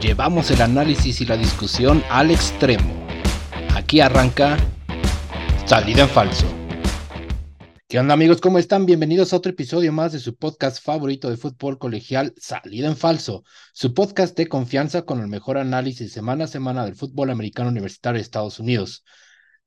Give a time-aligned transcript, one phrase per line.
[0.00, 3.06] llevamos el análisis y la discusión al extremo.
[3.74, 4.56] Aquí arranca
[5.64, 6.46] Salida en Falso.
[7.88, 8.40] ¿Qué onda amigos?
[8.40, 8.84] ¿Cómo están?
[8.84, 13.44] Bienvenidos a otro episodio más de su podcast favorito de fútbol colegial, Salida en Falso,
[13.72, 18.18] su podcast de confianza con el mejor análisis semana a semana del fútbol americano universitario
[18.18, 19.04] de Estados Unidos.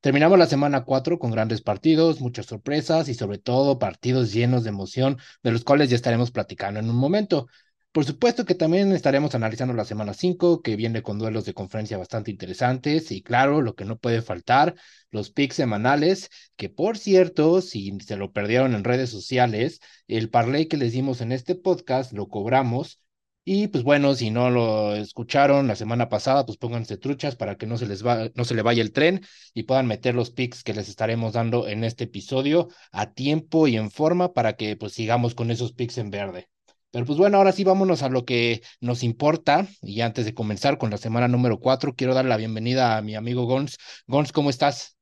[0.02, 4.70] Terminamos la semana 4 con grandes partidos, muchas sorpresas y sobre todo partidos llenos de
[4.70, 7.48] emoción, de los cuales ya estaremos platicando en un momento.
[7.92, 11.98] Por supuesto que también estaremos analizando la semana 5, que viene con duelos de conferencia
[11.98, 14.76] bastante interesantes y claro, lo que no puede faltar,
[15.12, 20.68] los picks semanales, que por cierto, si se lo perdieron en redes sociales, el parlay
[20.68, 23.00] que les dimos en este podcast lo cobramos
[23.44, 27.66] y pues bueno, si no lo escucharon la semana pasada, pues pónganse truchas para que
[27.66, 29.22] no se les va, no se le vaya el tren
[29.56, 33.78] y puedan meter los picks que les estaremos dando en este episodio a tiempo y
[33.78, 36.50] en forma para que pues sigamos con esos picks en verde.
[36.92, 39.68] Pero pues bueno, ahora sí vámonos a lo que nos importa.
[39.82, 43.16] Y antes de comenzar con la semana número 4, quiero dar la bienvenida a mi
[43.16, 43.78] amigo Gons.
[44.08, 44.98] Gons, ¿cómo estás?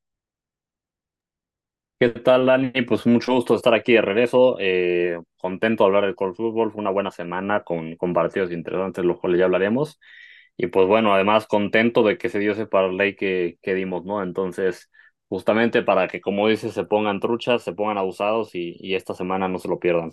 [2.00, 2.72] ¿Qué tal, Dani?
[2.84, 4.58] Pues mucho gusto estar aquí de regreso.
[4.60, 6.72] Eh, contento de hablar del Core Fútbol.
[6.72, 10.00] Fue una buena semana con, con partidos interesantes, los cuales ya hablaremos.
[10.58, 14.22] Y pues bueno, además contento de que se dio ese parlay que, que dimos, ¿no?
[14.22, 14.92] Entonces,
[15.28, 19.48] justamente para que, como dices, se pongan truchas, se pongan abusados y, y esta semana
[19.48, 20.12] no se lo pierdan.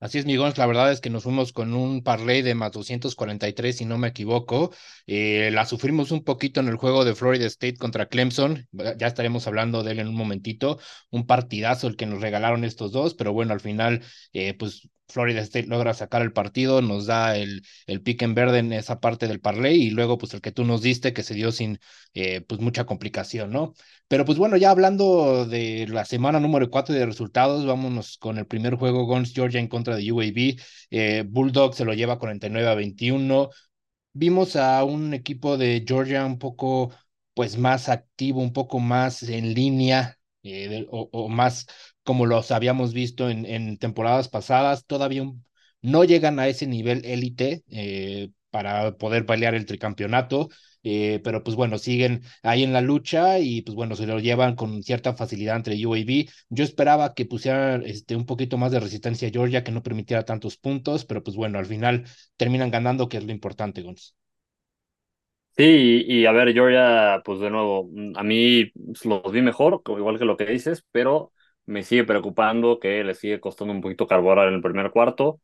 [0.00, 3.78] Así es, Migón, la verdad es que nos fuimos con un parlay de más 243,
[3.78, 4.70] si no me equivoco.
[5.06, 8.68] Eh, la sufrimos un poquito en el juego de Florida State contra Clemson.
[8.98, 10.78] Ya estaremos hablando de él en un momentito.
[11.10, 14.02] Un partidazo el que nos regalaron estos dos, pero bueno, al final,
[14.34, 18.72] eh, pues Florida State logra sacar el partido, nos da el, el en verde en
[18.72, 21.52] esa parte del parlay y luego pues el que tú nos diste que se dio
[21.52, 21.78] sin
[22.14, 23.74] eh, pues mucha complicación, ¿no?
[24.08, 28.46] Pero pues bueno, ya hablando de la semana número 4 de resultados, vámonos con el
[28.46, 30.56] primer juego Guns Georgia en contra de UAB.
[30.90, 33.50] Eh, Bulldog se lo lleva 49 a 21.
[34.12, 36.92] Vimos a un equipo de Georgia un poco
[37.34, 41.66] pues más activo, un poco más en línea eh, o, más
[42.04, 45.24] como los habíamos visto en, temporadas pasadas, todavía
[45.82, 50.48] no llegan a ese nivel élite eh, para poder pelear el tricampeonato,
[50.82, 54.54] eh, pero pues bueno, siguen ahí en la lucha y pues bueno, se lo llevan
[54.54, 56.28] con cierta facilidad entre UAB.
[56.50, 60.24] Yo esperaba que pusieran este, un poquito más de resistencia a Georgia, que no permitiera
[60.24, 62.04] tantos puntos, pero pues bueno, al final
[62.36, 63.82] terminan ganando, que es lo importante.
[65.56, 68.72] Sí, y, a ver, Georgia, pues de nuevo, a mí
[69.04, 71.32] los vi mejor, igual que lo que dices, pero
[71.64, 75.40] me sigue preocupando que le sigue costando un poquito carburar en el primer cuarto.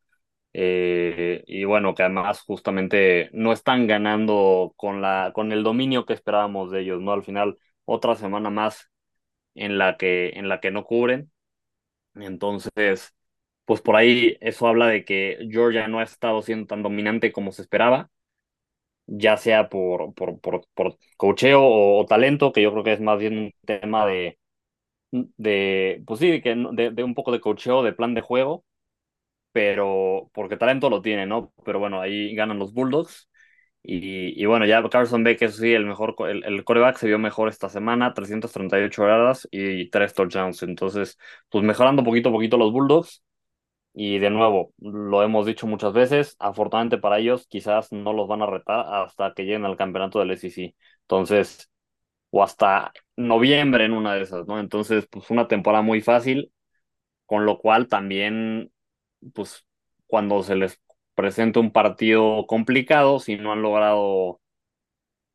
[0.54, 6.15] Eh, y bueno, que además justamente no están ganando con, la, con el dominio que
[6.15, 7.12] esperábamos de ellos, ¿no?
[7.12, 8.91] Al final, otra semana más
[9.54, 11.32] en la que, en la que no cubren.
[12.15, 13.15] Entonces,
[13.65, 17.53] pues por ahí eso habla de que Georgia no ha estado siendo tan dominante como
[17.53, 18.10] se esperaba,
[19.10, 23.19] ya sea por, por, por, por cocheo o talento, que yo creo que es más
[23.19, 24.38] bien un tema de,
[25.12, 28.65] de, pues sí, de, de, un poco de cocheo, de plan de juego,
[29.53, 31.53] pero porque talento lo tiene, ¿no?
[31.65, 33.28] Pero bueno, ahí ganan los Bulldogs.
[33.84, 37.19] Y, y bueno, ya Carson Beck, eso sí, el mejor, el, el coreback se vio
[37.19, 40.62] mejor esta semana, 338 yardas y 3 touchdowns.
[40.65, 41.19] Entonces,
[41.50, 43.22] pues mejorando poquito a poquito los Bulldogs.
[43.93, 48.43] Y de nuevo, lo hemos dicho muchas veces, afortunadamente para ellos, quizás no los van
[48.43, 50.75] a retar hasta que lleguen al campeonato del SEC.
[51.03, 51.71] Entonces,
[52.31, 54.61] o hasta noviembre en una de esas, ¿no?
[54.61, 56.53] Entonces, pues una temporada muy fácil,
[57.27, 58.73] con lo cual también,
[59.34, 59.67] pues
[60.06, 60.81] cuando se les
[61.15, 64.41] presenta un partido complicado, si no han logrado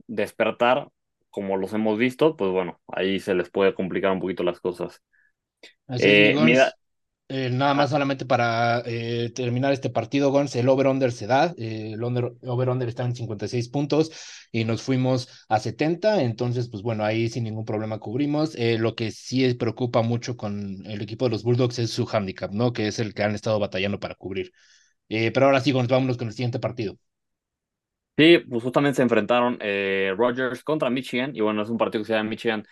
[0.08, 0.90] despertar,
[1.30, 5.02] como los hemos visto, pues bueno, ahí se les puede complicar un poquito las cosas.
[5.88, 6.74] Así eh, mira,
[7.28, 11.94] eh, nada más solamente para eh, terminar este partido, Gons, el over-under se da, eh,
[11.94, 14.12] el over-under está en 56 puntos
[14.52, 18.56] y nos fuimos a 70, entonces pues bueno, ahí sin ningún problema cubrimos.
[18.58, 22.74] lo que sí preocupa mucho con el equipo de los Bulldogs es su handicap, ¿no?
[22.74, 24.52] Que es el que han estado batallando para cubrir.
[25.08, 26.98] pero ahora sí, Gons, vámonos con el siguiente partido.
[28.18, 29.60] Sí, pues justamente se enfrentaron
[30.16, 32.66] Rogers contra Michigan y bueno, es un partido que se llama Michigan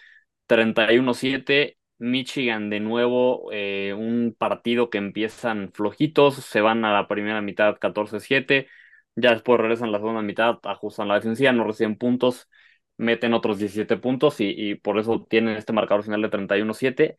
[0.45, 7.41] 31-7 Michigan de nuevo, eh, un partido que empiezan flojitos, se van a la primera
[7.41, 8.67] mitad 14-7,
[9.15, 12.49] ya después regresan la segunda mitad, ajustan la defensiva, no reciben puntos,
[12.97, 17.15] meten otros 17 puntos y, por eso tienen este marcador final de 31-7,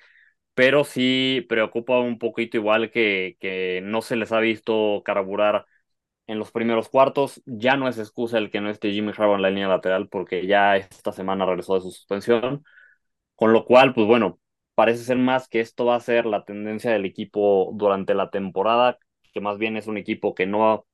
[0.55, 5.67] pero sí preocupa un poquito igual que, que no se les ha visto carburar
[6.27, 9.43] en los primeros cuartos, ya no es excusa el que no esté Jimmy Harbaugh en
[9.43, 12.65] la línea lateral porque ya esta semana regresó de su suspensión,
[13.37, 14.41] con lo cual, pues bueno,
[14.75, 18.99] parece ser más que esto va a ser la tendencia del equipo durante la temporada,
[19.33, 20.87] que más bien es un equipo que no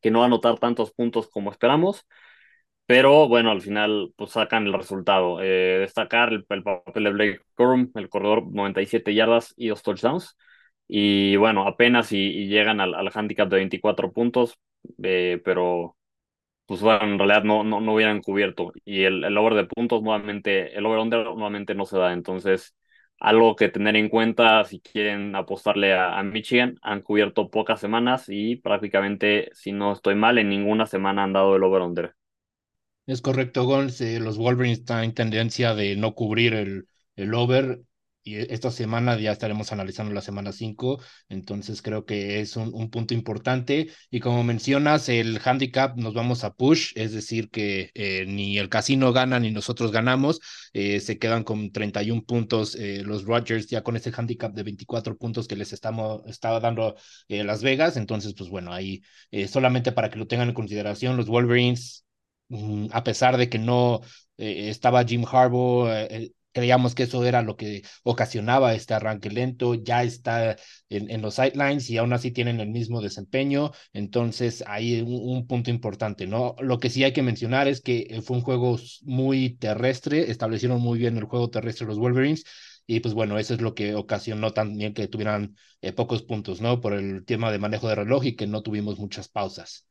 [0.00, 2.06] que no va a anotar tantos puntos como esperamos,
[2.86, 5.40] pero bueno, al final pues sacan el resultado.
[5.40, 10.36] Eh, destacar el, papel de Blake Corum, el corredor 97 yardas y dos touchdowns.
[10.88, 14.58] Y bueno, apenas y, llegan al, al, handicap de 24 puntos,
[15.04, 15.96] eh, pero
[16.66, 18.72] pues bueno, en realidad no, no, no hubieran cubierto.
[18.84, 22.12] Y el, el over de puntos nuevamente, el over-under nuevamente no se da.
[22.12, 22.74] Entonces,
[23.20, 26.78] algo que tener en cuenta si quieren apostarle a, Michigan.
[26.82, 31.54] Han cubierto pocas semanas y prácticamente, si no estoy mal, en ninguna semana han dado
[31.54, 32.14] el over-under.
[33.06, 34.00] Es correcto, Gons.
[34.00, 37.80] los Wolverines están en tendencia de no cubrir el, el over
[38.22, 43.14] y esta semana ya estaremos analizando la semana 5, entonces creo que es un, punto
[43.14, 43.88] importante.
[44.10, 48.68] Y como mencionas, el handicap nos vamos a push, es decir, que eh, ni el
[48.68, 50.40] casino gana ni nosotros ganamos,
[50.72, 55.16] eh, se quedan con 31 puntos eh, los Rogers ya con ese handicap de 24
[55.16, 56.96] puntos que les estamos, estaba dando
[57.28, 59.02] Las Vegas, entonces pues bueno, ahí
[59.48, 62.04] solamente para que lo tengan en consideración, los Wolverines,
[62.48, 64.00] mm, a pesar de que no
[64.36, 65.88] estaba Jim Harbaugh,
[66.52, 70.56] creíamos que eso era lo que ocasionaba este arranque lento, ya está
[70.88, 75.70] en, en los sidelines y aún así tienen el mismo desempeño, entonces un, un, punto
[75.70, 76.56] importante, ¿no?
[76.60, 80.80] Lo que sí hay que mencionar es que eh, fue un juego muy terrestre, establecieron
[80.80, 82.44] muy bien el juego terrestre los Wolverines,
[82.86, 86.80] y pues bueno, eso es lo que ocasionó también que tuvieran eh, pocos puntos, ¿no?
[86.80, 89.86] Por el tema de manejo de reloj y que no tuvimos muchas pausas.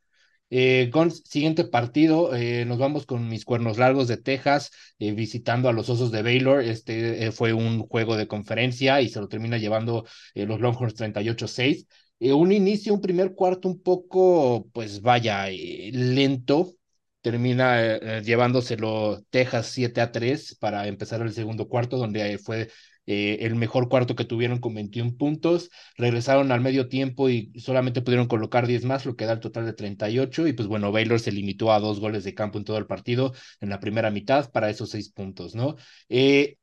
[0.51, 5.69] Eh, con siguiente partido, eh, nos vamos con mis cuernos largos de Texas, eh, visitando
[5.69, 6.62] a los Osos de Baylor.
[6.62, 11.86] Este eh, fue un juego de conferencia y se lo termina llevando los Longhorns 38-6.
[12.19, 16.74] un inicio, un primer cuarto un poco, pues vaya, lento.
[17.22, 22.69] Termina llevándoselo Texas 7 a 3 para empezar el segundo cuarto, donde fue
[23.11, 28.03] eh, el mejor cuarto que tuvieron con 21 puntos, regresaron al medio tiempo y solamente
[28.03, 31.19] pudieron colocar 10 más, lo que da el total de 38, y pues bueno, Baylor
[31.19, 34.51] se limitó a dos goles de campo en todo el partido en la primera mitad
[34.51, 35.75] para esos seis puntos, ¿no?
[36.07, 36.57] Eh,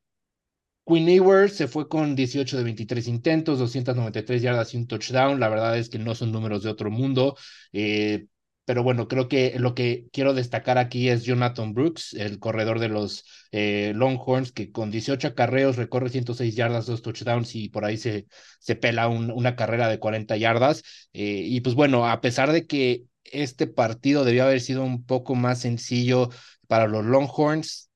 [0.85, 5.37] Queen Ewers se fue con 18 de 23 intentos, 293 yardas y un touchdown.
[5.39, 7.35] La verdad es que no son números de otro mundo.
[7.73, 8.27] Eh,
[8.67, 12.89] pero bueno, creo que lo que quiero destacar aquí es Jonathan Brooks, el corredor de
[12.89, 13.23] los
[13.53, 18.27] eh, Longhorns, que con 18 acarreos recorre 106 yardas, dos touchdowns y por ahí se,
[18.59, 20.83] se pela una carrera de 40 yardas.
[21.13, 25.33] Eh, y pues bueno, a pesar de que este partido debió haber sido un poco
[25.35, 26.29] más sencillo
[26.67, 27.89] para los Longhorns,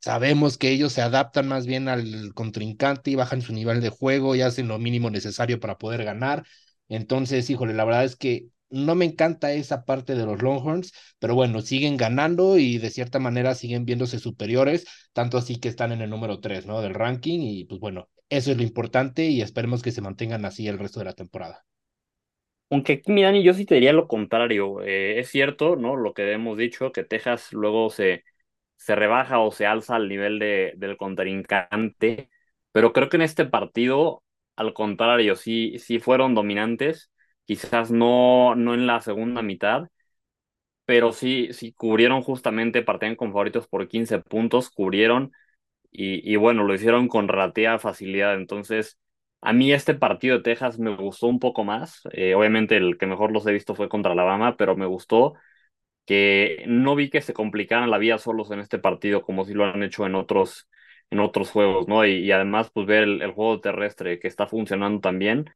[0.00, 4.34] sabemos que ellos se adaptan más bien al contrincante y bajan su nivel de juego
[4.34, 6.44] y hacen lo mínimo necesario para poder ganar.
[6.88, 11.34] Entonces, híjole, la verdad es que no me encanta esa parte de los Longhorns, pero
[11.34, 16.00] bueno, siguen ganando y de cierta manera siguen viéndose superiores, tanto así que están en
[16.02, 16.80] el número 3, ¿no?
[16.80, 20.68] Del ranking y pues bueno, eso es lo importante y esperemos que se mantengan así
[20.68, 21.64] el resto de la temporada.
[22.70, 24.80] Aunque aquí, Dani, yo sí te diría lo contrario.
[24.82, 25.96] Eh, es cierto, ¿no?
[25.96, 28.24] Lo que hemos dicho, que Texas luego se,
[28.76, 32.30] se rebaja o se alza al nivel de, del contrincante,
[32.72, 34.22] pero creo que en este partido,
[34.56, 37.09] al contrario, sí, sí fueron dominantes
[37.50, 39.88] quizás no, no en la segunda mitad,
[40.84, 45.32] pero sí, sí cubrieron justamente, partían con favoritos por 15 puntos, cubrieron
[45.90, 48.36] y, y bueno, lo hicieron con relativa facilidad.
[48.36, 48.98] Entonces,
[49.40, 52.02] a mí este partido de Texas me gustó un poco más.
[52.12, 55.34] Eh, obviamente el que mejor los he visto fue contra Alabama, pero me gustó
[56.06, 59.64] que no vi que se complicaran la vida solos en este partido como si lo
[59.64, 60.68] han hecho en otros,
[61.10, 62.06] en otros juegos, ¿no?
[62.06, 65.52] Y, además, pues ver el, juego terrestre que está funcionando también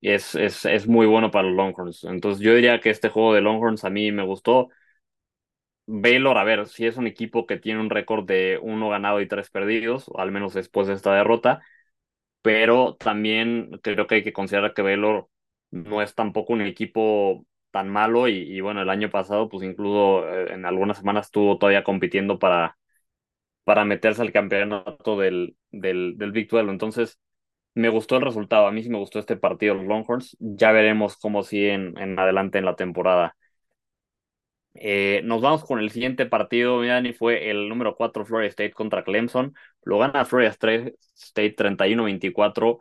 [0.00, 2.04] es, es, es muy bueno para los Longhorns.
[2.04, 4.68] Entonces yo diría que este juego de Longhorns a mí me gustó.
[5.86, 9.28] Baylor, a ver, si es un equipo que tiene un récord de uno ganado y
[9.28, 11.62] tres perdidos, al menos después de esta derrota,
[12.42, 15.28] pero también creo que hay que considerar que Baylor
[15.70, 20.54] no es tampoco un equipo tan malo y, bueno, el año pasado pues incluso eh,
[20.54, 22.78] en algunas semanas estuvo todavía compitiendo para,
[23.64, 26.70] para meterse al campeonato del, del, del Big 12.
[26.70, 27.18] Entonces,
[27.78, 28.66] me gustó el resultado.
[28.66, 30.36] A mí sí me gustó este partido, los Longhorns.
[30.40, 33.36] Ya veremos cómo siguen en adelante en la temporada.
[34.74, 39.04] Eh, nos vamos con el siguiente partido, y fue el número 4 Florida State contra
[39.04, 39.54] Clemson.
[39.82, 42.80] Lo gana Florida State 31-24.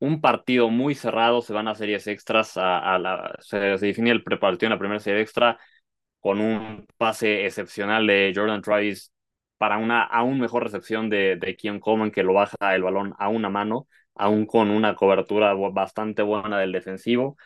[0.00, 2.56] Un partido muy cerrado, se van a series extras.
[2.56, 5.58] A, la, se, define el preparación en la primera serie extra
[6.20, 9.12] con un pase excepcional de Jordan Travis
[9.58, 13.28] para una aún mejor recepción de, de Keon Coleman que lo baja el balón a
[13.28, 17.36] una mano aún con una cobertura bastante buena del defensivo.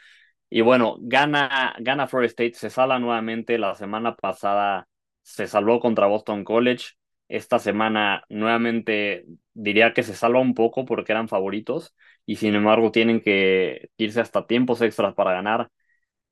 [0.51, 3.59] Y bueno, gana, gana Florida State, se salva nuevamente.
[3.59, 4.89] La semana pasada
[5.23, 6.87] se salvó contra Boston College.
[7.29, 11.95] Esta semana nuevamente diría que se salva un poco porque eran favoritos
[12.25, 15.71] y sin embargo tienen que irse hasta tiempos extras para ganar.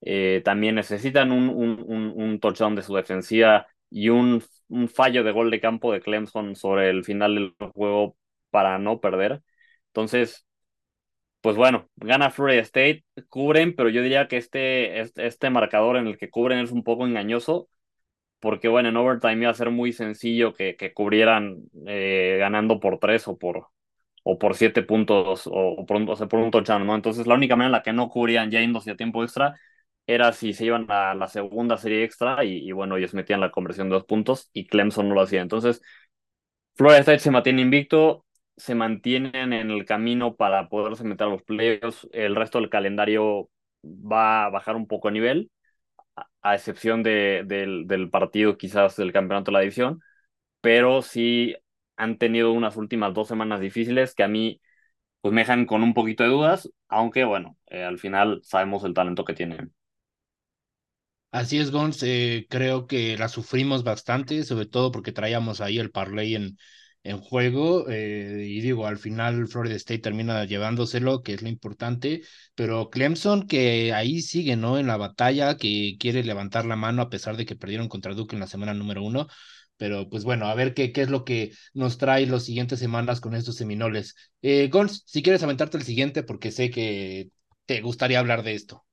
[0.02, 5.24] Eh, también necesitan un, un, un, un, touchdown de su defensiva y un, un fallo
[5.24, 8.16] de gol de campo de Clemson sobre el final del juego
[8.50, 9.42] para no perder.
[9.96, 10.46] Entonces,
[11.40, 16.06] pues bueno, gana Florida State, cubren, pero yo diría que este, este, este marcador en
[16.08, 17.68] el que cubren es un poco engañoso
[18.40, 22.98] porque bueno, en overtime iba a ser muy sencillo que, que cubrieran eh, ganando por
[23.00, 23.68] tres o por,
[24.24, 26.94] o por siete puntos o, por, un, o sea, por un touchdown, ¿no?
[26.96, 29.56] Entonces la única manera en la que no cubrían ya yendo hacia tiempo extra
[30.06, 33.50] era si se iban a la segunda serie extra y, y, bueno, ellos metían la
[33.52, 35.42] conversión de dos puntos y Clemson no lo hacía.
[35.42, 35.82] Entonces,
[36.74, 38.25] Florida State se mantiene invicto,
[38.56, 42.08] se mantienen en el camino para poderse meter a los playoffs.
[42.12, 43.50] El resto del calendario
[43.84, 45.50] va a bajar un poco a nivel
[46.42, 50.00] a excepción de, del, del partido quizás del campeonato de la división,
[50.60, 51.56] pero sí
[51.96, 54.60] han tenido unas últimas dos semanas difíciles que a mí
[55.20, 58.94] pues me dejan con un poquito de dudas, aunque bueno, eh, al final sabemos el
[58.94, 59.75] talento que tienen.
[61.30, 65.90] Así es, Gons, eh, creo que la sufrimos bastante, sobre todo porque traíamos ahí el
[65.90, 66.56] parlay en,
[67.08, 67.88] en juego.
[67.88, 72.22] Eh, y digo, al final Florida State termina llevándoselo, que es lo importante.
[72.54, 74.78] Pero Clemson, que ahí sigue, ¿no?
[74.78, 78.34] En la batalla, que quiere levantar la mano a pesar de que perdieron contra Duke
[78.36, 79.28] en la semana número uno.
[79.76, 83.20] Pero pues bueno, a ver qué, qué es lo que nos trae las siguientes semanas
[83.20, 84.14] con estos seminoles.
[84.42, 87.30] Eh, Gons, si quieres aventarte el siguiente, porque sé que
[87.66, 88.84] te gustaría hablar de esto.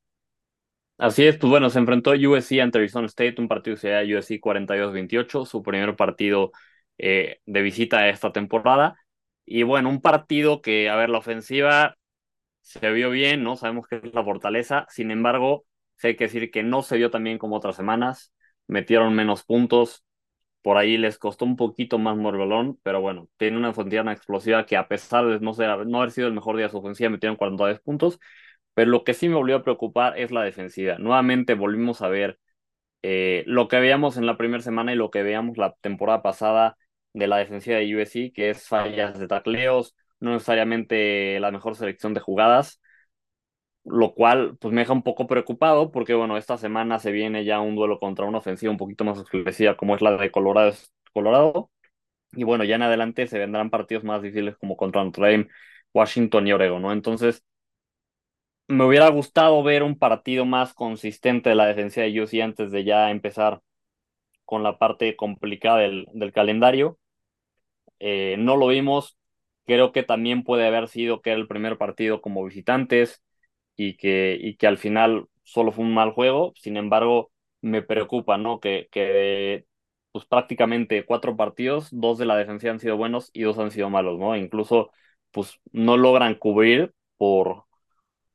[0.97, 4.17] Así es, pues bueno, se enfrentó USC ante Arizona State, un partido que se llama
[4.17, 6.51] USC 42-28, su primer partido
[6.97, 8.97] eh, de visita esta temporada.
[9.45, 11.97] Y bueno, un partido que, a ver, la ofensiva
[12.61, 13.55] se vio bien, ¿no?
[13.57, 15.65] Sabemos que es la fortaleza, sin embargo,
[16.03, 18.33] hay que decir que no se vio tan bien como otras semanas,
[18.67, 20.03] metieron menos puntos,
[20.61, 24.77] por ahí les costó un poquito más Morvelón, pero bueno, tiene una ofensiva explosiva que
[24.77, 27.35] a pesar de no, ser, no haber sido el mejor día de su ofensiva, metieron
[27.37, 28.19] 42 puntos,
[28.73, 30.97] pero lo que sí me volvió a preocupar es la defensiva.
[30.99, 32.39] Nuevamente volvimos a ver
[33.03, 36.77] eh, lo que veíamos en la primera semana y lo que veíamos la temporada pasada
[37.13, 42.13] de la defensiva de USC, que es fallas de tacleos, no necesariamente la mejor selección
[42.13, 42.79] de jugadas,
[43.85, 47.59] lo cual pues me deja un poco preocupado porque bueno, esta semana se viene ya
[47.59, 50.73] un duelo contra una ofensiva un poquito más explosiva como es la de Colorado,
[51.13, 51.69] Colorado.
[52.33, 55.49] Y bueno, ya en adelante se vendrán partidos más difíciles como contra Notre Dame,
[55.93, 56.85] Washington y Oregon.
[56.91, 57.43] Entonces,
[58.67, 62.83] me hubiera gustado ver un partido más consistente de la defensiva de USC antes de
[62.83, 63.61] ya empezar
[64.45, 66.99] con la parte complicada del, del calendario.
[68.05, 69.17] Eh, no lo vimos.
[69.65, 73.23] Creo que también puede haber sido que era el primer partido como visitantes
[73.77, 76.53] y que, y que al final solo fue un mal juego.
[76.57, 77.31] Sin embargo,
[77.61, 78.59] me preocupa, ¿no?
[78.59, 79.65] Que, que
[80.11, 83.89] pues prácticamente cuatro partidos, dos de la defensiva han sido buenos y dos han sido
[83.89, 84.35] malos, ¿no?
[84.35, 84.91] Incluso,
[85.31, 87.65] pues no logran cubrir por,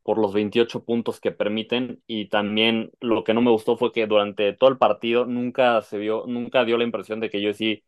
[0.03, 4.07] por los 28 puntos que permiten y también lo que no me gustó fue que
[4.07, 7.85] durante todo el partido nunca se vio, nunca dio la impresión de que yo sí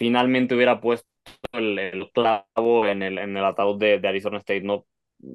[0.00, 1.06] finalmente hubiera puesto
[1.52, 4.62] el, clavo en el, ataúd de, Arizona State.
[4.62, 4.86] No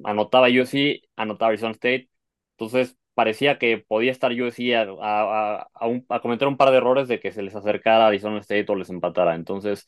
[0.04, 2.10] anotaba USC, anotaba Arizona State.
[2.58, 5.68] Entonces parecía que podía estar USC a, a,
[6.08, 8.90] a, cometer un par de errores de que se les acercara Arizona State o les
[8.90, 9.36] empatara.
[9.36, 9.86] Entonces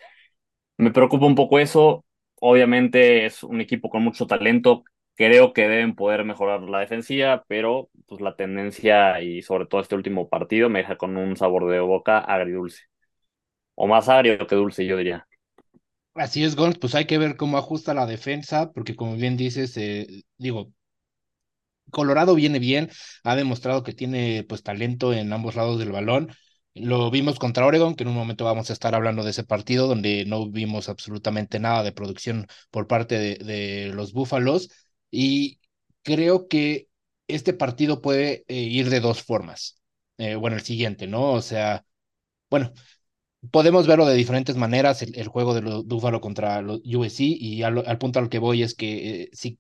[0.76, 2.04] me preocupa un poco eso.
[2.40, 4.84] Obviamente es un equipo con mucho talento.
[5.16, 9.96] Creo que deben poder mejorar la defensiva, pero pues la tendencia y sobre todo este
[9.96, 12.84] último partido me deja con un sabor de boca agridulce
[13.80, 15.26] o más agrio que dulce, yo diría.
[16.14, 19.76] Así es, Gons, pues hay que ver cómo ajusta la defensa, porque como bien dices,
[19.76, 20.72] eh, digo,
[21.90, 22.90] Colorado viene bien,
[23.24, 26.30] ha demostrado que tiene pues talento en ambos lados del balón.
[26.74, 29.86] Lo vimos contra Oregon, que en un momento vamos a estar hablando de ese partido,
[29.86, 34.70] donde no vimos absolutamente nada de producción por parte de, de los Búfalos.
[35.10, 35.60] Y
[36.02, 36.88] creo que
[37.28, 39.80] este partido puede eh, ir de dos formas.
[40.18, 41.32] Eh, bueno, el siguiente, ¿no?
[41.32, 41.84] O sea,
[42.50, 42.72] bueno,
[43.50, 47.98] podemos verlo de diferentes maneras, el, juego de los Buffalo contra los USC, y al,
[47.98, 49.58] punto al que voy es que eh, si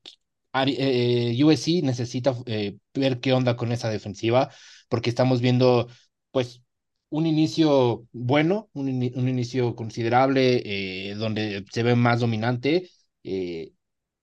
[0.54, 4.50] eh, USC necesita eh, ver qué onda con esa defensiva,
[4.88, 5.88] porque estamos viendo,
[6.30, 6.62] pues,
[7.10, 12.90] un inicio bueno, un, un inicio considerable, donde se ve más dominante,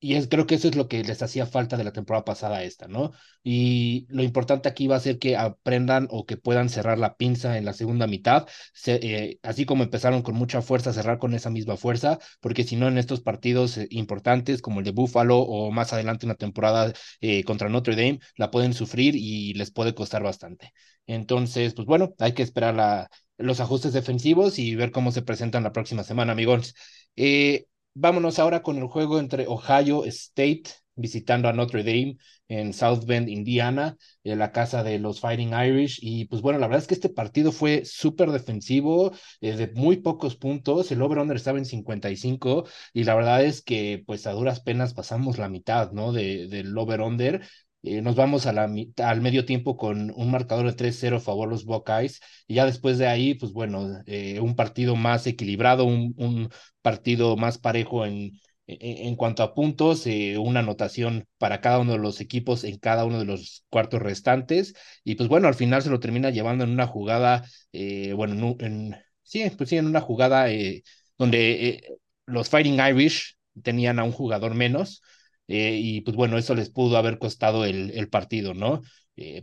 [0.06, 2.64] y es, creo que eso es lo que les hacía falta de la temporada pasada
[2.64, 3.12] esta, ¿no?
[3.44, 7.58] Y lo importante aquí va a ser que aprendan o que puedan cerrar la pinza
[7.58, 8.48] en la segunda mitad,
[8.86, 12.88] eh, así como empezaron con mucha fuerza, cerrar con esa misma fuerza, porque si no
[12.88, 17.44] en estos partidos eh, importantes como el de Buffalo o más adelante una temporada eh,
[17.44, 20.72] contra Notre Dame, la pueden sufrir y les puede costar bastante.
[21.08, 25.64] Entonces, pues bueno, hay que esperar la, los ajustes defensivos y ver cómo se presentan
[25.64, 26.76] la próxima semana, amigos.
[27.16, 27.66] Eh,
[27.98, 30.64] Vámonos ahora con el juego entre Ohio State
[30.98, 36.00] visitando a Notre Dame en South Bend, Indiana, en la casa de los Fighting Irish.
[36.02, 39.12] Y pues bueno, la verdad es que este partido fue súper defensivo,
[39.42, 40.92] eh, de muy pocos puntos.
[40.92, 45.38] El over-under estaba en 55 y la verdad es que pues a duras penas pasamos
[45.38, 46.12] la mitad, ¿no?
[46.14, 47.46] De, del over-under.
[47.88, 51.48] Eh, nos vamos a la, al medio tiempo con un marcador de 3-0 a favor
[51.50, 52.20] los Buckeyes.
[52.48, 56.50] Y ya después de ahí, pues bueno, eh, un partido más equilibrado, un, un
[56.82, 62.00] partido más parejo en, en, cuanto a puntos, eh, una anotación para cada uno de
[62.00, 64.74] los equipos en cada uno de los cuartos restantes.
[65.04, 68.96] Y pues bueno, al final se lo termina llevando en una jugada, eh, bueno, en,
[69.24, 70.84] sí, pues sí, en una jugada eh,
[71.18, 75.02] donde los Fighting Irish tenían a un jugador menos.
[75.48, 78.82] Y pues bueno, eso les pudo haber costado el, el partido, ¿no?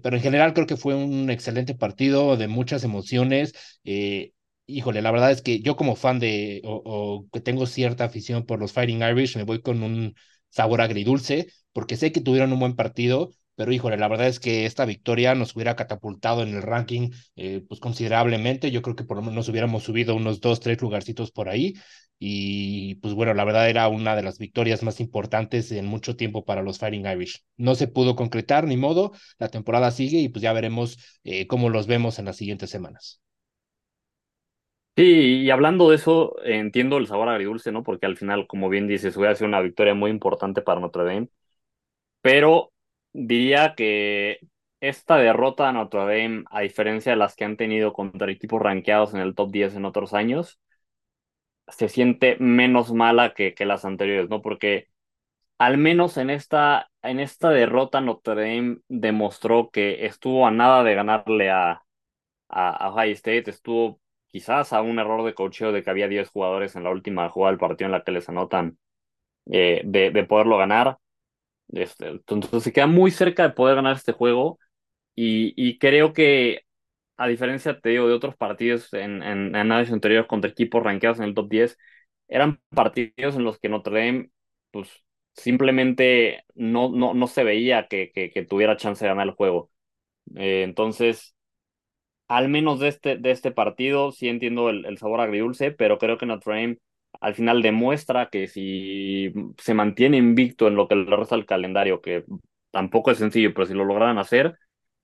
[0.02, 3.54] pero en general creo que fue un excelente partido de muchas emociones
[4.66, 8.60] híjole, la verdad es que yo como fan de, o, que tengo cierta afición por
[8.60, 10.14] los Fighting Irish, me voy con un
[10.50, 14.64] sabor agridulce, porque sé que tuvieron un buen partido, pero híjole, la verdad es que
[14.66, 19.16] esta victoria nos hubiera catapultado en el ranking eh, pues considerablemente, yo creo que por
[19.16, 21.74] lo menos hubiéramos subido unos dos, tres lugarcitos por ahí,
[22.24, 26.44] y pues bueno, la verdad era una de las victorias más importantes en mucho tiempo
[26.44, 27.44] para los Fighting Irish.
[27.56, 29.10] No se pudo concretar ni modo,
[29.40, 33.20] la temporada sigue y pues ya veremos eh, cómo los vemos en las siguientes semanas.
[34.94, 37.82] Sí, y hablando de eso, entiendo el sabor agridulce, ¿no?
[37.82, 41.28] Porque al final, como bien dices, hubiera sido una victoria muy importante para Notre Dame.
[42.22, 42.72] Pero
[43.12, 44.38] diría que
[44.80, 49.14] esta derrota a Notre Dame, a diferencia de las que han tenido contra equipos rankeados
[49.14, 50.60] en el top 10 en otros años,
[51.68, 54.42] se siente menos mala que, que las anteriores, ¿no?
[54.42, 54.88] Porque
[55.58, 60.94] al menos en esta, en esta derrota Notre Dame demostró que estuvo a nada de
[60.94, 61.82] ganarle a,
[62.48, 66.74] a, Ohio State, estuvo quizás a un error de cocheo de que había 10 jugadores
[66.74, 68.78] en la última jugada del partido en la que les anotan
[69.50, 70.98] eh, de, de, poderlo ganar.
[71.72, 74.58] Este, entonces se queda muy cerca de poder ganar este juego
[75.14, 76.64] y, y creo que
[77.22, 81.24] a diferencia, te digo, de otros partidos en, en, años anteriores contra equipos rankeados en
[81.26, 81.78] el top 10,
[82.28, 84.30] eran partidos en los que Notre Dame,
[84.70, 84.90] pues,
[85.34, 89.70] simplemente no, no, no se veía que, que, que tuviera chance de ganar el juego.
[90.36, 91.36] Eh, entonces,
[92.28, 96.18] al menos de este, de este partido, sí entiendo el, el sabor agridulce, pero creo
[96.18, 96.78] que Notre Dame
[97.20, 102.00] al final demuestra que si se mantiene invicto en lo que le resta el calendario,
[102.00, 102.24] que
[102.70, 104.58] tampoco es sencillo, pero si lo lograran hacer,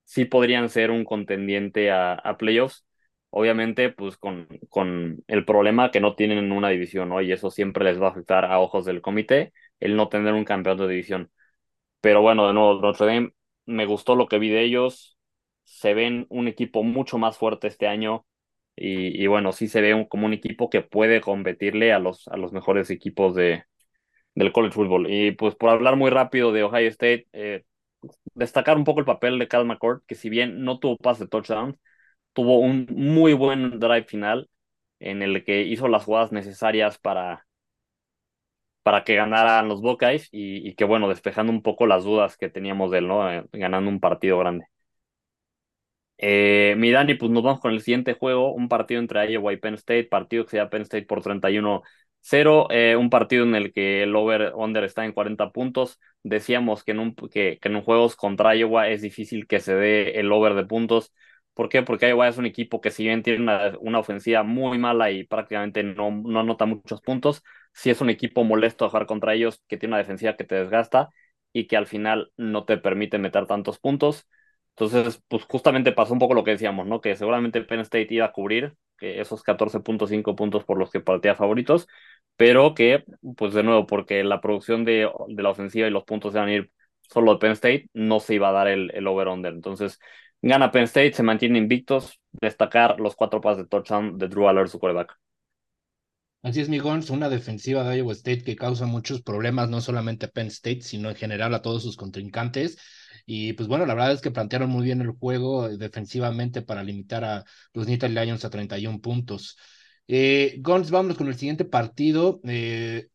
[0.08, 2.86] sí podrían ser un contendiente a, a playoffs.
[3.30, 7.20] Obviamente, pues con, con el problema que no tienen una división, ¿no?
[7.20, 10.44] Y eso siempre les va a afectar a ojos del comité, el no tener un
[10.44, 11.30] campeón de división.
[12.00, 13.32] Pero bueno, de nuevo, Notre Dame,
[13.66, 15.18] me gustó lo que vi de ellos,
[15.64, 18.26] se ven un equipo mucho más fuerte este año
[18.76, 22.52] y, bueno, sí se ve como un equipo que puede competirle a los, a los
[22.52, 23.64] mejores equipos de,
[24.34, 25.06] del college football.
[25.10, 27.64] Y pues por hablar muy rápido de Ohio State, eh,
[28.34, 31.28] destacar un poco el papel de Cal McCord, que si bien no tuvo pase de
[31.30, 31.78] touchdown,
[32.32, 34.48] tuvo un muy buen drive final
[35.00, 37.46] en el que hizo las jugadas necesarias para,
[38.82, 42.90] para que ganaran los Buckeyes y, que bueno, despejando un poco las dudas que teníamos
[42.90, 43.30] de él, ¿no?
[43.30, 44.66] Eh, ganando un partido grande.
[46.20, 49.56] Eh, mi Dani, pues nos vamos con el siguiente juego, un partido entre Iowa y
[49.58, 51.22] Penn State, partido que se da Penn State por
[52.22, 55.98] 31-0, eh, un partido en el que el over-under está en 40 puntos.
[56.22, 60.54] Decíamos que en, un, que, juegos contra Iowa es difícil que se dé el over
[60.54, 61.12] de puntos.
[61.54, 61.82] ¿Por qué?
[61.82, 65.24] Porque Iowa es un equipo que si bien tiene una, una ofensiva muy mala y
[65.24, 69.62] prácticamente no, no anota muchos puntos, sí es un equipo molesto a jugar contra ellos,
[69.66, 71.08] que tiene una defensiva que te desgasta
[71.52, 74.28] y que al final no te permite meter tantos puntos.
[74.78, 77.00] Entonces, pues justamente pasó un poco lo que decíamos, ¿no?
[77.00, 81.34] Que seguramente Penn State iba a cubrir que esos 14.5 puntos por los que partía
[81.34, 81.88] favoritos,
[82.36, 83.04] pero que,
[83.36, 86.70] pues de nuevo, porque la producción de, la ofensiva y los puntos iban a ir
[87.10, 89.52] solo de Penn State, no se iba a dar el, el over-under.
[89.52, 89.98] Entonces,
[90.42, 94.68] gana Penn State, se mantiene invictos, destacar los cuatro pases de touchdown de Drew Aller,
[94.68, 95.18] su quarterback.
[96.42, 100.26] Así es, mi Gons, una defensiva de Iowa State que causa muchos problemas, no solamente
[100.26, 102.78] a Penn State, sino en general a todos sus contrincantes.
[103.30, 107.24] Y pues bueno, la verdad es que plantearon muy bien el juego defensivamente para limitar
[107.24, 109.58] a los Nittany Lions a 31 puntos.
[110.06, 112.40] Eh, vámonos con el siguiente partido.
[112.44, 113.08] Eh,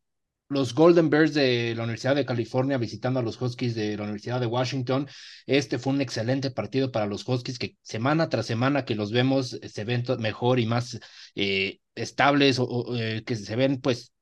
[0.48, 4.38] los Golden Bears de la Universidad de California visitando a los Huskies de la Universidad
[4.38, 5.08] de Washington.
[5.46, 9.58] Este fue un excelente partido para los Huskies que semana tras semana que los vemos
[9.68, 11.00] se ven mejor y más
[11.34, 14.12] eh, estables o, eh, que se ven pues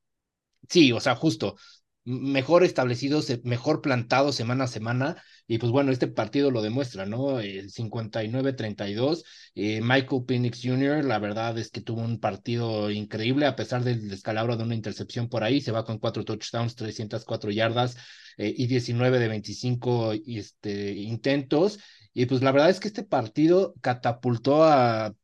[0.70, 1.56] sí, o sea, justo
[2.04, 5.22] mejor establecidos, mejor plantados semana a semana.
[5.46, 7.40] Y pues bueno, este partido lo demuestra, ¿no?
[7.40, 9.24] 59-32.
[9.54, 14.08] Eh, Michael Penix Jr., la verdad es que tuvo un partido increíble, a pesar del
[14.08, 15.60] descalabro de una intercepción por ahí.
[15.60, 17.96] Se va con cuatro touchdowns, 304 yardas
[18.38, 21.78] eh, y 19 de 25 este, intentos.
[22.14, 25.14] Y pues la verdad es que este partido catapultó a, a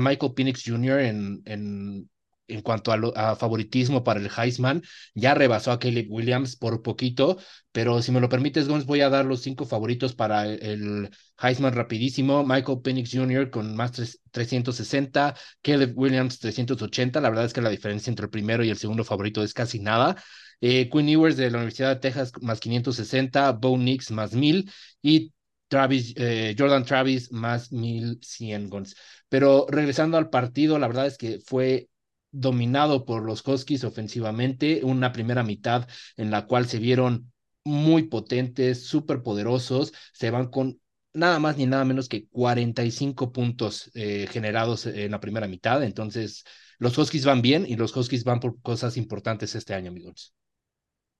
[0.00, 1.00] Michael Penix Jr.
[1.00, 2.08] en
[2.48, 4.82] en cuanto a, favoritismo para el Heisman,
[5.14, 7.38] ya rebasó a Caleb Williams por poquito,
[7.72, 11.74] pero si me lo permites, Gons, voy a dar los cinco favoritos para el, Heisman
[11.74, 12.44] rapidísimo.
[12.44, 13.50] Michael Penix Jr.
[13.50, 13.92] con más
[14.30, 17.20] 360, Caleb Williams 380.
[17.20, 19.80] La verdad es que la diferencia entre el primero y el segundo favorito es casi
[19.80, 20.16] nada.
[20.60, 24.70] Eh, Quinn Ewers de la Universidad de Texas más 560, Bo Nix más 1000
[25.02, 25.32] y
[25.68, 28.96] Travis, eh, Jordan Travis más 1100 Gons.
[29.28, 31.88] Pero regresando al partido, la verdad es que fue
[32.34, 37.32] dominado por los Huskies ofensivamente, una primera mitad en la cual se vieron
[37.64, 40.80] muy potentes, súper poderosos, se van con
[41.12, 45.82] nada más ni nada menos que 45 puntos eh, generados en la primera mitad.
[45.82, 46.44] Entonces,
[46.78, 50.34] los Huskies van bien y los Huskies van por cosas importantes este año, amigos.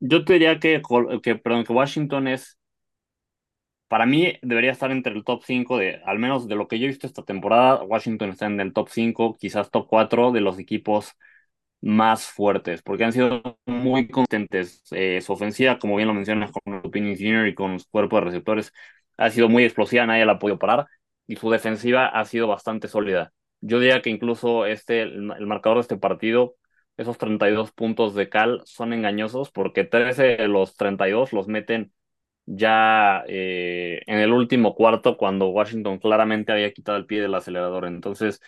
[0.01, 0.83] Yo te diría que,
[1.23, 2.59] que, perdón, que Washington es
[3.95, 6.87] para mí debería estar entre el top 5 de, al menos de lo que yo
[6.87, 10.59] he visto esta temporada, Washington está en el top 5, quizás top 4 de los
[10.59, 11.13] equipos
[11.81, 14.83] más fuertes, porque han sido muy consistentes.
[14.91, 18.23] Eh, su ofensiva, como bien lo mencionas con Opinion Junior y con su cuerpo de
[18.23, 18.73] receptores,
[19.17, 20.89] ha sido muy explosiva, nadie la ha podido parar,
[21.29, 23.33] y su defensiva ha sido bastante sólida.
[23.61, 26.57] Yo diría que incluso este, el, el marcador de este partido,
[26.97, 31.93] esos 32 puntos de Cal son engañosos, porque 13 de los 32 los meten
[32.47, 37.87] ya eh, en el último cuarto cuando Washington claramente había quitado el pie del acelerador.
[37.87, 38.41] Entonces,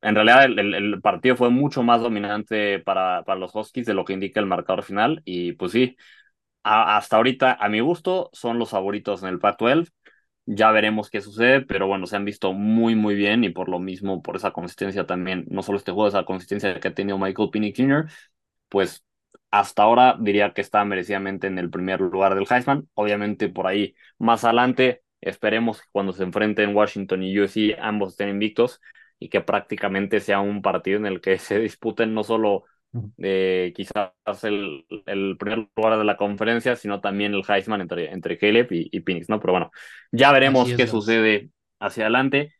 [0.00, 4.12] en realidad el, partido fue mucho más dominante para, para, los Huskies de lo que
[4.12, 5.22] indica el marcador final.
[5.24, 5.96] Y pues sí,
[6.62, 9.90] hasta ahorita, a mi gusto, son los favoritos en el Pac-12.
[10.46, 13.78] Ya veremos qué sucede, pero bueno, se han visto muy, muy bien y por lo
[13.80, 17.50] mismo, por esa consistencia también, no solo este juego, esa consistencia que ha tenido Michael
[17.50, 18.08] Penny Jr.,
[18.68, 19.04] pues
[19.50, 22.88] hasta ahora diría que está merecidamente en el primer lugar del Heisman.
[22.94, 28.28] Obviamente por ahí más adelante esperemos que cuando se enfrenten Washington y USC ambos estén
[28.28, 28.80] invictos
[29.18, 32.64] y que prácticamente sea un partido en el que se disputen no solo
[33.18, 34.12] eh, quizás
[34.44, 38.88] el, el, primer lugar de la conferencia, sino también el Heisman entre, entre Caleb y,
[38.90, 39.40] y Phoenix, ¿no?
[39.40, 39.70] Pero bueno,
[40.10, 42.54] ya veremos qué sucede hacia adelante.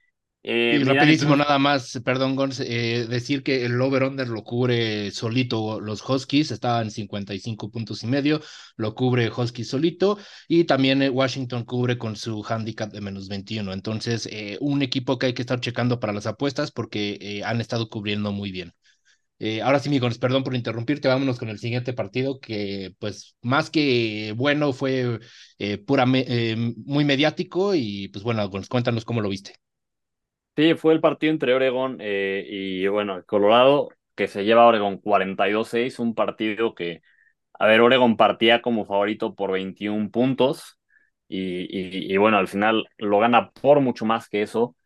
[0.45, 5.81] Eh, y rapidísimo nada más, perdón, Gons, eh, decir que el over-under lo cubre solito
[5.81, 8.41] los Huskies, estaban 55 puntos y medio,
[8.77, 13.73] lo cubre Huskies solito, y también eh, Washington cubre con su handicap de menos 21.
[13.73, 14.29] Entonces,
[14.61, 18.53] un equipo que hay que estar checando para las apuestas porque han estado cubriendo muy
[18.53, 18.73] bien.
[19.63, 24.35] ahora sí, Gons, perdón por interrumpirte, vámonos con el siguiente partido que, pues, más que
[24.37, 25.19] bueno, fue
[25.87, 29.55] pura, muy mediático y, pues, bueno, Gons, cuéntanos cómo lo viste.
[30.59, 36.01] Sí, fue el partido entre Oregon eh, y, bueno, Colorado, que se lleva Oregon 42-6,
[36.01, 37.01] un partido que,
[37.55, 40.79] a ver, Oregon partía como favorito por 21 puntos
[41.29, 44.77] y, y, bueno, al final lo gana por mucho más que eso.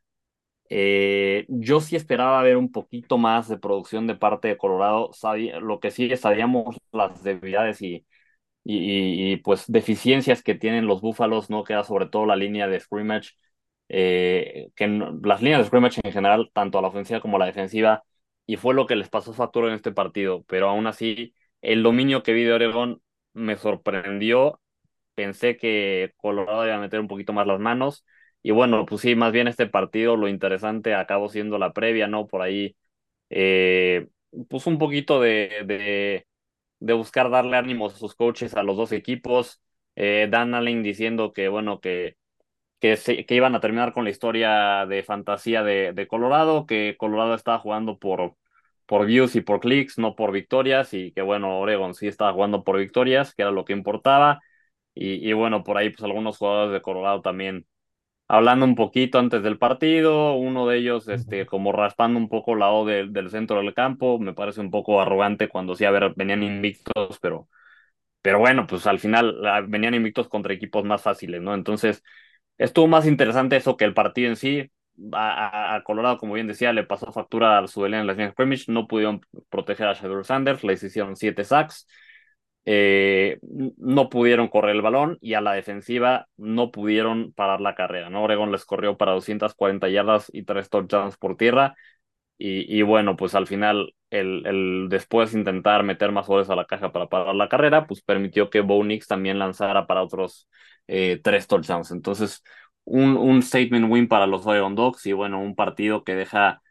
[0.70, 5.10] Eh, yo sí esperaba ver un poquito más de producción de parte de Colorado.
[5.60, 8.06] lo que sí sabíamos las debilidades y,
[9.32, 11.64] y, pues deficiencias que tienen los Búfalos, ¿no?
[11.64, 13.30] Queda sobre todo la línea de scrimmage
[13.88, 17.46] eh, que las líneas de scrimmage en general, tanto a la ofensiva como a la
[17.46, 18.04] defensiva,
[18.46, 22.22] y fue lo que les pasó factura en este partido, pero aún así el dominio
[22.22, 23.02] que vi de Oregón
[23.34, 24.60] me sorprendió,
[25.14, 28.04] pensé que Colorado iba a meter un poquito más las manos,
[28.42, 32.26] y bueno, pues sí, más bien este partido lo interesante acabó siendo la previa, ¿no?
[32.26, 32.76] Por ahí,
[33.30, 34.08] eh,
[34.48, 36.26] pues un poquito de, de,
[36.80, 39.60] de, buscar darle ánimos a sus coaches a los dos equipos,
[39.96, 42.16] eh, Dan Allen diciendo que, bueno, que
[42.82, 47.34] que, que iban a terminar con la historia de fantasía de, de Colorado, que Colorado
[47.36, 48.36] estaba jugando por,
[48.86, 52.64] por views y por clics, no por victorias, y que bueno, Oregon sí estaba jugando
[52.64, 54.42] por victorias, que era lo que importaba.
[54.94, 57.66] Y, y bueno, por ahí pues algunos jugadores de Colorado también
[58.28, 62.70] hablando un poquito antes del partido, uno de ellos este, como raspando un poco la
[62.72, 66.42] O del centro del campo, me parece un poco arrogante cuando sí, a ver, venían
[66.42, 67.48] invictos, pero,
[68.22, 69.36] pero bueno, pues al final
[69.68, 71.54] venían invictos contra equipos más fáciles, ¿no?
[71.54, 72.02] Entonces,
[72.58, 74.70] Estuvo más interesante eso que el partido en sí.
[75.12, 78.64] A, Colorado, como bien decía, le pasó factura a su en las líneas scrimmage.
[78.68, 81.86] No pudieron proteger a Shadow Sanders, les hicieron siete sacks.
[82.64, 83.40] Eh,
[83.76, 88.10] no pudieron correr el balón y a la defensiva no pudieron parar la carrera.
[88.10, 88.22] ¿no?
[88.22, 91.74] Oregon les corrió para 240 yardas y tres touchdowns por tierra.
[92.38, 96.64] Y, y bueno, pues al final, el, el después intentar meter más goles a la
[96.66, 100.48] caja para parar la carrera, pues permitió que Bo también lanzara para otros
[100.88, 101.90] eh, tres touchdowns.
[101.92, 102.42] Entonces,
[102.84, 106.62] un, un statement win para los Oregon Dogs y bueno, un partido que deja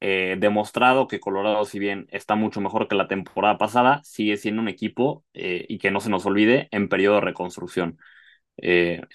[0.00, 4.62] eh, demostrado que Colorado, si bien está mucho mejor que la temporada pasada, sigue siendo
[4.62, 7.98] un equipo eh, y que no se nos olvide en periodo de reconstrucción.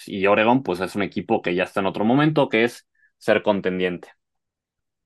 [0.08, 3.44] Y Oregon, pues es un equipo que ya está en otro momento, que es ser
[3.44, 4.10] contendiente.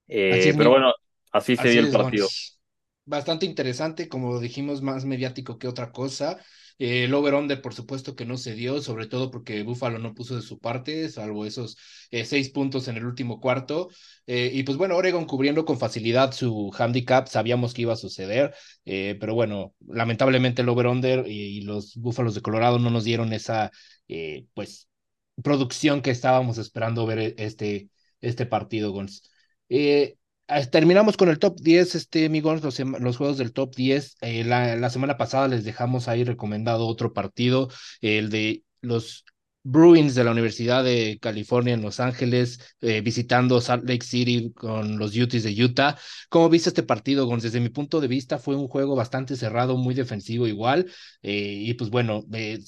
[0.09, 0.91] Es, pero bueno,
[1.31, 2.27] así se así dio el es, partido.
[3.05, 6.37] Bastante interesante, como dijimos, más mediático que otra cosa.
[6.77, 10.35] Eh, el over-under, por supuesto que no se dio, sobre todo porque Buffalo no puso
[10.35, 11.77] de su parte, salvo esos
[12.09, 13.89] eh, seis puntos en el último cuarto.
[14.27, 18.53] Eh, y pues bueno, Oregon cubriendo con facilidad su handicap, sabíamos que iba a suceder,
[18.85, 23.33] eh, pero bueno, lamentablemente el over-under y, y los Búfalos de Colorado no nos dieron
[23.33, 23.71] esa,
[24.07, 24.87] eh, pues,
[25.43, 27.89] producción que estábamos esperando ver este,
[28.21, 29.29] este partido, Gons.
[29.69, 30.17] Eh,
[30.71, 34.17] terminamos con el top 10, este, amigos, los, juegos del top 10.
[34.21, 37.69] Eh, la, semana pasada les dejamos ahí recomendado otro partido,
[38.01, 39.25] el de los
[39.63, 44.97] Bruins de la Universidad de California en Los Ángeles, eh, visitando Salt Lake City con
[44.97, 45.97] los Utes de Utah.
[46.29, 47.39] ¿Cómo viste este partido, Gon?
[47.39, 50.87] Desde mi punto de vista fue un juego bastante cerrado, muy defensivo igual,
[51.21, 52.23] y pues bueno,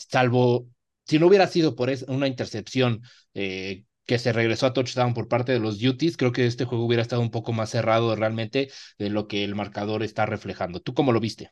[0.09, 0.67] salvo
[1.05, 3.01] si no hubiera sido por una intercepción
[3.33, 6.85] eh, que se regresó a touchdown por parte de los Utes, creo que este juego
[6.85, 10.81] hubiera estado un poco más cerrado realmente de lo que el marcador está reflejando.
[10.81, 11.51] ¿Tú cómo lo viste?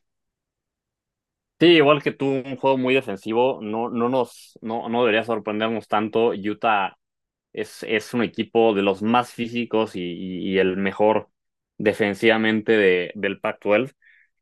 [1.60, 5.90] Sí, igual que tú, un juego muy defensivo, no, no nos, no, no debería sorprendernos
[5.90, 6.30] tanto.
[6.32, 6.98] Utah
[7.54, 11.30] es, es un equipo de los más físicos y, y- el mejor
[11.80, 13.94] defensivamente de, del Pac-12.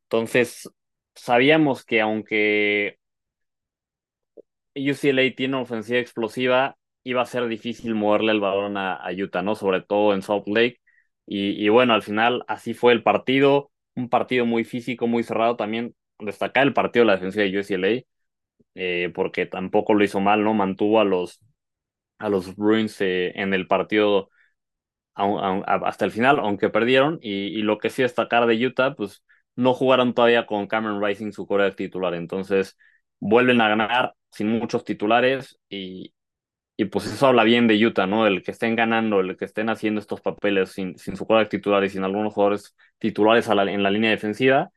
[0.06, 0.70] Entonces,
[1.16, 3.00] sabíamos que aunque
[4.76, 9.56] UCLA tiene ofensiva explosiva, iba a ser difícil moverle el balón a, Utah, ¿no?
[9.56, 10.82] Sobre todo en Salt Lake.
[11.26, 15.56] Y, bueno, al final así fue el partido, un partido muy físico, muy cerrado.
[15.58, 18.04] También destacar el partido de la defensiva de UCLA,
[18.76, 20.54] eh, porque tampoco lo hizo mal, ¿no?
[20.54, 21.42] Mantuvo a los,
[22.20, 24.30] a los Bruins eh, en el partido
[25.16, 27.20] hasta el final, aunque perdieron.
[27.22, 29.24] Y, y lo que sí destacar de Utah, pues
[29.56, 32.14] no jugaron todavía con Cameron Rising su core titular.
[32.16, 32.78] Entonces
[33.20, 36.14] vuelven a ganar sin muchos titulares y,
[36.78, 38.28] y pues eso habla bien de Utah, ¿no?
[38.28, 41.84] El que estén ganando, el que estén haciendo estos papeles sin, sin su core titular
[41.84, 44.72] y sin algunos jugadores titulares en la línea defensiva,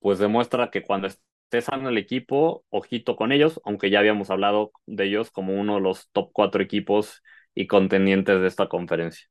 [0.00, 4.72] pues demuestra que cuando esté sano el equipo, ojito con ellos, aunque ya habíamos hablado
[4.86, 7.22] de ellos como uno de los top cuatro equipos
[7.54, 9.26] y contendientes de esta conferencia.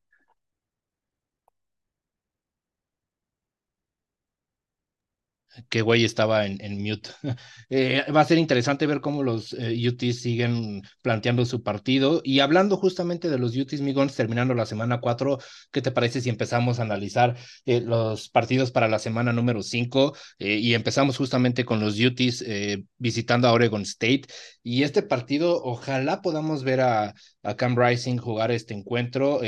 [5.69, 7.09] Que güey estaba en, mute.
[7.69, 12.21] Eh, va a ser interesante ver cómo los eh, UTs siguen planteando su partido.
[12.23, 15.39] Y hablando justamente de los UTs Migons, terminando la semana 4,
[15.71, 17.35] ¿qué te parece si empezamos a analizar
[17.65, 20.15] eh, los partidos para la semana número 5?
[20.39, 22.43] Eh, y empezamos justamente con los UTs
[22.97, 24.23] visitando a Oregon State.
[24.61, 27.13] Y este partido, ojalá podamos ver a,
[27.57, 29.41] Cam Rising jugar este encuentro.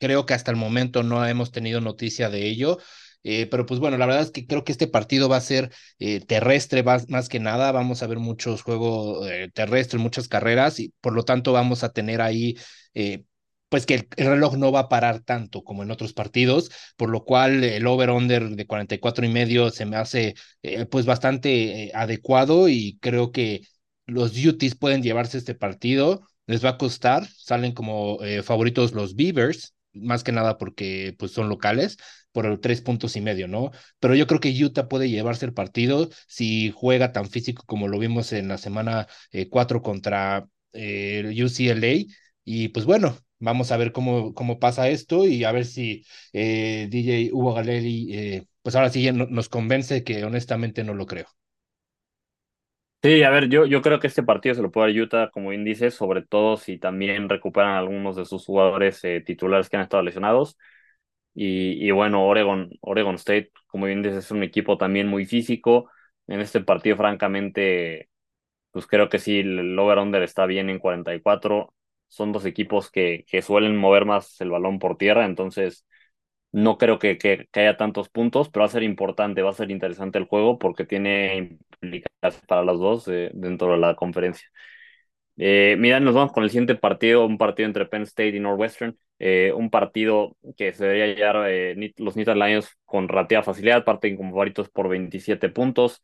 [0.00, 2.78] Creo que hasta el momento no hemos tenido noticia de ello.
[3.22, 5.70] Eh, pero pues bueno, la verdad es que creo que este partido va a ser
[5.98, 7.72] eh, terrestre más, más, que nada.
[7.72, 11.92] Vamos a ver muchos juegos eh, terrestres, muchas carreras y por lo tanto vamos a
[11.92, 12.56] tener ahí,
[13.68, 17.08] pues que el, el, reloj no va a parar tanto como en otros partidos, por
[17.10, 20.34] lo cual el over-under de 44 y medio se me hace
[20.90, 23.62] pues bastante adecuado y creo que
[24.06, 26.22] los Utes pueden llevarse este partido.
[26.46, 31.48] Les va a costar, salen como favoritos los Beavers, más que nada porque pues son
[31.48, 31.96] locales
[32.32, 33.70] por tres puntos y medio, ¿no?
[33.98, 37.98] Pero yo creo que Utah puede llevarse el partido si juega tan físico como lo
[37.98, 42.06] vimos en la semana eh, 4 contra eh, UCLA.
[42.44, 46.88] Y pues bueno, vamos a ver cómo, cómo pasa esto y a ver si eh,
[46.90, 51.26] DJ Hugo Galeri, eh, pues ahora sí no, nos convence que honestamente no lo creo.
[53.02, 55.54] Sí, a ver, yo, yo creo que este partido se lo puede dar Utah como
[55.54, 60.02] índice, sobre todo si también recuperan algunos de sus jugadores eh, titulares que han estado
[60.02, 60.58] lesionados.
[61.34, 65.90] Y, y bueno, Oregon, Oregon State, como bien dices, es un equipo también muy físico.
[66.28, 68.10] En este partido, francamente,
[68.72, 71.74] pues creo que sí, el over-under está bien en 44.
[72.08, 75.86] Son dos equipos que, que suelen mover más el balón por tierra, entonces
[76.52, 79.52] no creo que, que, que haya tantos puntos, pero va a ser importante, va a
[79.52, 81.58] ser interesante el juego porque tiene
[82.46, 84.48] para los dos eh, dentro de la conferencia.
[85.36, 88.98] Eh, mira, nos vamos con el siguiente partido, un partido entre Penn State y Northwestern,
[89.18, 94.16] eh, un partido que se debería llevar eh, los Nittany Lions con relativa facilidad, parten
[94.16, 96.02] como favoritos por 27 puntos.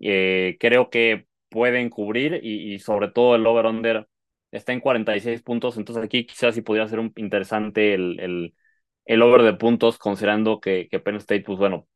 [0.00, 4.06] Eh, creo que pueden cubrir y, sobre todo el over-under
[4.50, 8.54] está en 46 puntos, entonces aquí quizás sí podría ser interesante el,
[9.22, 11.86] over de puntos, considerando que Penn State, pues bueno,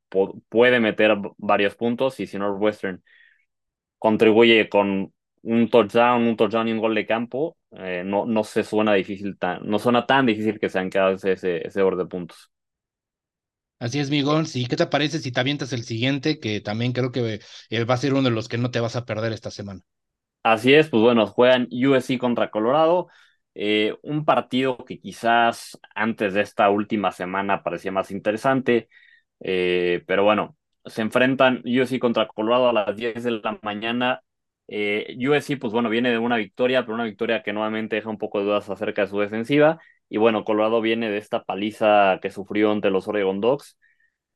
[0.49, 3.03] puede meter varios puntos y si Northwestern
[3.99, 8.65] contribuye con un touchdown, un touchdown y un gol de campo, eh, no, no se
[8.65, 12.51] suena difícil tan, no suena tan difícil que sean quedado ese, ese over de puntos.
[13.79, 14.47] Así es, Miguel.
[14.47, 16.39] Sí, ¿qué te parece si te avientas el siguiente?
[16.41, 18.95] Que también creo que eh, va a ser uno de los que no te vas
[18.97, 19.83] a perder esta semana.
[20.43, 23.09] Así es, pues bueno, juegan USC contra Colorado.
[23.55, 28.89] Eh, un partido que quizás antes de esta última semana parecía más interesante,
[29.41, 34.23] eh, pero bueno, se enfrentan USC contra Colorado a las 10 de la mañana.
[34.69, 38.19] Eh, USC, pues bueno, viene de una victoria, pero una victoria que nuevamente deja un
[38.19, 39.81] poco de dudas acerca de su defensiva.
[40.09, 43.79] Y bueno, Colorado viene de esta paliza que sufrió ante los Oregon Dogs,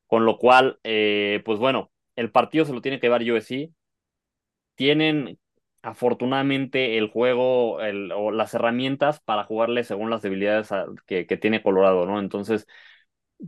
[0.06, 3.70] con lo cual, pues bueno, el partido se lo tiene que llevar USC.
[4.76, 5.38] Tienen
[5.82, 10.70] afortunadamente el juego o las herramientas para jugarle según las debilidades
[11.06, 12.20] que, tiene Colorado, ¿no?
[12.20, 12.66] Entonces,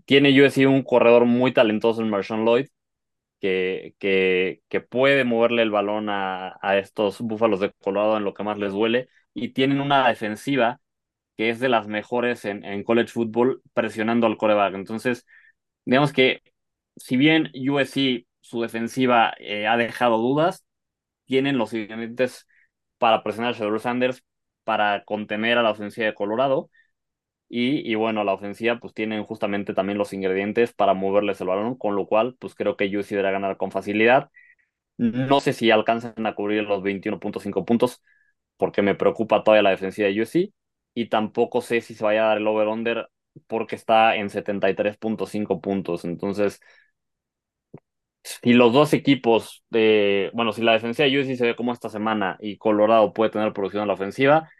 [0.07, 2.69] tiene USC un corredor muy talentoso en Marshawn Lloyd,
[3.41, 8.45] que, que, que puede moverle el balón a, estos búfalos de Colorado en lo que
[8.45, 10.81] más les duele, y tienen una defensiva
[11.37, 14.75] que es de las mejores en, en college football presionando al coreback.
[14.75, 15.27] Entonces,
[15.85, 16.43] digamos que
[16.97, 20.65] si bien USC su defensiva eh, ha dejado dudas,
[21.27, 22.47] tienen los ingredientes
[22.99, 24.25] para presionar a Shedeur Sanders,
[24.65, 26.71] para contener a la ofensiva de Colorado.
[27.49, 31.77] Y, y, bueno, la ofensiva pues tienen justamente también los ingredientes para moverles el balón,
[31.77, 34.31] con lo cual pues creo que USC deberá ganar con facilidad.
[34.97, 38.03] No sé si alcanzan a cubrir los 21.5 puntos,
[38.57, 40.53] porque me preocupa todavía la defensiva de USC.
[40.95, 43.09] Y tampoco sé si se vaya a dar el over-under
[43.47, 46.05] porque está en 73.5 puntos.
[46.07, 46.61] Entonces,
[48.23, 51.89] si los dos equipos, de, bueno, si la defensa de USC se ve como esta
[51.89, 54.51] semana y Colorado puede tener producción en la ofensiva,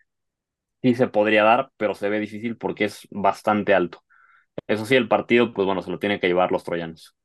[0.91, 4.03] sí se podría dar, pero se ve difícil porque es bastante alto.
[4.67, 7.17] Eso sí, el partido, pues bueno, se lo tienen que llevar los troyanos.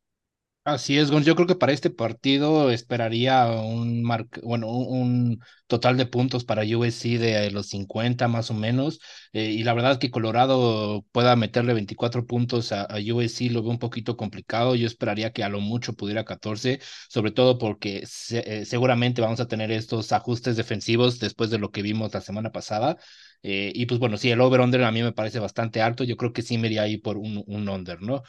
[0.63, 1.23] Así es, Gon.
[1.23, 4.03] Yo creo que para este partido esperaría un,
[4.43, 8.99] bueno, un, total de puntos para USC de los 50 más o menos.
[9.33, 13.71] Eh, y la verdad es que Colorado pueda meterle 24 puntos a, USC lo veo
[13.71, 14.75] un poquito complicado.
[14.75, 19.47] Yo esperaría que a lo mucho pudiera 14, sobre todo porque eh, seguramente vamos a
[19.47, 22.97] tener estos ajustes defensivos después de lo que vimos la semana pasada.
[23.43, 26.03] Eh, y pues bueno, sí, el over-under a mí me parece bastante alto.
[26.03, 28.23] Yo creo que sí me iría ahí por un, un under, ¿no?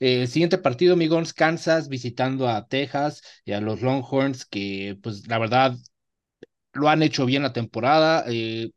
[0.00, 5.26] El eh, siguiente partido, Migons, Kansas, visitando a Texas y a los Longhorns, que pues
[5.28, 5.76] la verdad
[6.72, 8.24] lo han hecho bien la temporada.
[8.28, 8.70] Eh,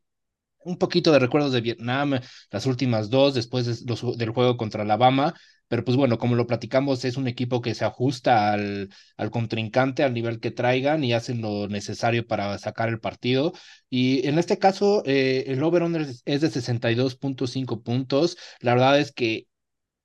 [0.64, 5.34] un poquito de recuerdos de Vietnam, las últimas dos, después del juego contra Alabama,
[5.72, 10.02] pero pues bueno, como lo platicamos, es un equipo que se ajusta al, al contrincante,
[10.02, 13.54] al nivel que traigan y hacen lo necesario para sacar el partido.
[13.88, 18.36] Y en este caso, eh, el over-under es de 62.5 puntos.
[18.60, 19.46] La verdad es que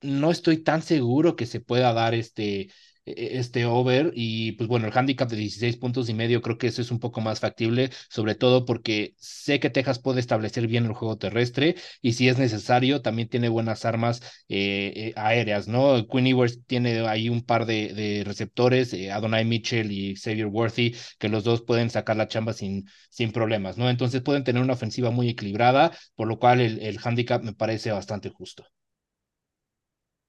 [0.01, 2.69] no estoy tan seguro que se pueda dar este,
[3.17, 6.81] este over y pues bueno, el handicap de 16 puntos y medio creo que eso
[6.81, 10.93] es un poco más factible, sobre todo porque sé que Texas puede establecer bien el
[10.93, 16.07] juego terrestre y si es necesario también tiene buenas armas eh, eh, aéreas, ¿no?
[16.07, 20.95] Quinn Ewers tiene ahí un par de, de receptores, eh, Adonai Mitchell y Xavier Worthy,
[21.19, 23.89] que los dos pueden sacar la chamba sin, sin problemas, ¿no?
[23.89, 27.91] Entonces pueden tener una ofensiva muy equilibrada, por lo cual el, el handicap me parece
[27.91, 28.65] bastante justo.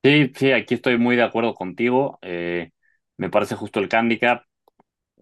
[0.03, 2.19] Sí, sí, aquí estoy muy de acuerdo contigo.
[2.23, 2.71] Eh,
[3.17, 4.45] me parece justo el handicap.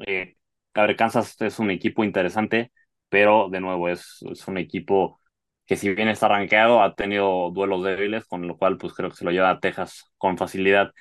[0.06, 0.36] Eh,
[0.74, 2.72] a Kansas es un equipo interesante,
[3.08, 5.20] pero de nuevo es, es un equipo
[5.66, 9.16] que si bien está arranqueado, ha tenido duelos débiles, con lo cual pues creo que
[9.16, 10.92] se lo lleva a Texas con facilidad.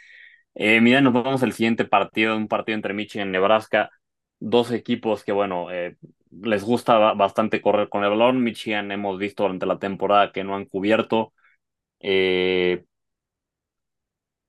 [0.56, 3.90] Eh, mira, nos vamos al siguiente partido, un partido entre Michigan y Nebraska,
[4.40, 5.98] dos equipos que bueno, eh,
[6.32, 8.44] les gusta bastante correr con el balón.
[8.44, 11.34] Michigan hemos visto durante la temporada que no han cubierto.
[12.00, 12.84] Eh,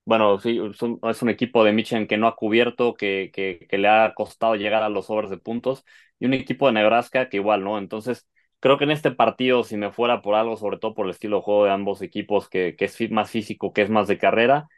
[0.07, 0.83] bueno, sí, es
[1.23, 4.83] un, equipo de Michigan que no ha cubierto, que, que, que, le ha costado llegar
[4.83, 5.85] a los overs de puntos,
[6.19, 7.79] y un equipo de Nebraska que igual, ¿no?
[7.79, 8.27] Entonces,
[8.61, 11.38] creo que en este partido, si me fuera por algo, sobre todo por el estilo
[11.38, 14.69] de juego de ambos equipos, que, que es más físico, que es más de carrera,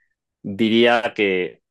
[0.42, 1.62] diría que,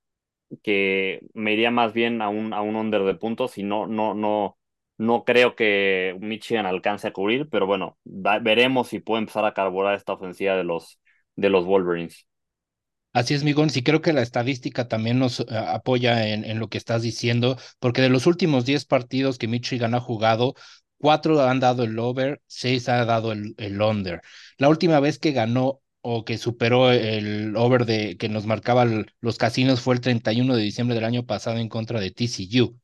[0.63, 4.13] que me iría más bien a un, a un under de puntos y no, no,
[4.13, 4.58] no,
[4.98, 9.96] no creo que Michigan alcance a cubrir, pero bueno, veremos si puede empezar a carburar
[9.96, 11.00] esta ofensiva de los,
[11.36, 12.28] de los Wolverines.
[13.13, 16.78] Así es, Migón, sí creo que la estadística también nos eh, apoya en, lo que
[16.78, 20.54] estás diciendo, porque de los últimos 10 partidos que Michigan ha jugado,
[21.00, 24.21] cuatro han dado el over, seis ha dado el, el under.
[24.58, 29.38] La última vez que ganó o que superó el over de que nos marcaban los
[29.38, 32.79] casinos fue el 31 de diciembre del año pasado en contra de TCU.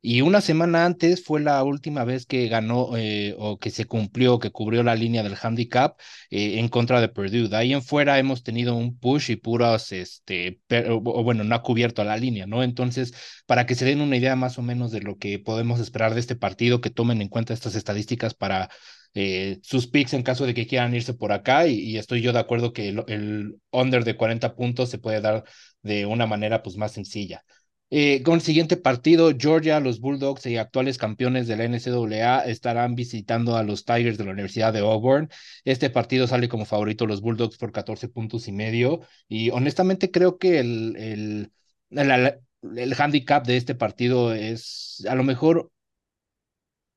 [0.00, 4.38] Y una semana antes fue la última vez que ganó eh, o que se cumplió,
[4.38, 5.98] que cubrió la línea del handicap
[6.30, 7.48] eh, en contra de Purdue.
[7.48, 11.62] De ahí en fuera hemos tenido un push y puros, este, o, bueno, no ha
[11.62, 12.62] cubierto la línea, ¿no?
[12.62, 13.12] Entonces,
[13.46, 16.20] para que se den una idea más o menos de lo que podemos esperar de
[16.20, 18.70] este partido, que tomen en cuenta estas estadísticas para
[19.14, 21.66] eh, sus picks en caso de que quieran irse por acá.
[21.66, 25.44] Y, estoy yo de acuerdo que el, el under de 40 puntos se puede dar
[25.82, 27.44] de una manera pues más sencilla.
[27.90, 32.94] Eh, con el siguiente partido, Georgia, los Bulldogs y actuales campeones de la NCAA estarán
[32.94, 35.30] visitando a los Tigers de la Universidad de Auburn.
[35.64, 39.00] Este partido sale como favorito los Bulldogs por 14 puntos y medio.
[39.26, 41.52] Y honestamente creo que el, el,
[41.90, 42.38] el,
[42.76, 45.70] el handicap de este partido es a lo mejor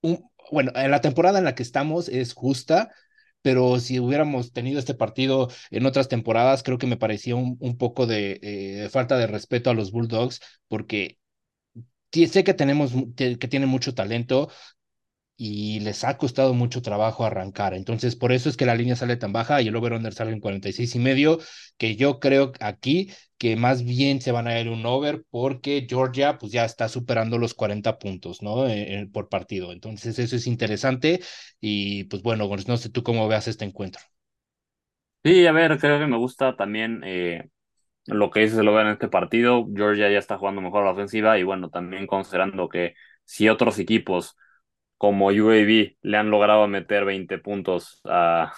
[0.01, 2.91] un, bueno, en la temporada en la que estamos es justa,
[3.41, 8.07] pero si hubiéramos tenido este partido en otras temporadas, creo que me parecía un, poco
[8.07, 11.17] de eh, falta de respeto a los Bulldogs, porque
[12.11, 14.49] sé que tenemos, que tienen mucho talento,
[15.43, 17.73] y les ha costado mucho trabajo arrancar.
[17.73, 20.39] Entonces, por eso es que la línea sale tan baja y el over-under sale en
[20.39, 21.39] 46 y medio,
[21.77, 26.37] que yo creo aquí que más bien se van a ir un over porque Georgia
[26.37, 28.67] pues ya está superando los 40 puntos, ¿no?
[28.69, 29.71] Eh, por partido.
[29.71, 31.21] Entonces, eso es interesante
[31.59, 34.01] y pues bueno, no sé tú cómo veas este encuentro.
[35.23, 37.47] Sí, a ver, creo que me gusta también eh,
[38.07, 39.67] lo que dices lo ver en este partido.
[39.75, 44.37] Georgia ya está jugando mejor la ofensiva y bueno, también considerando que si otros equipos
[45.01, 48.53] como UAB le han logrado meter 20 puntos a,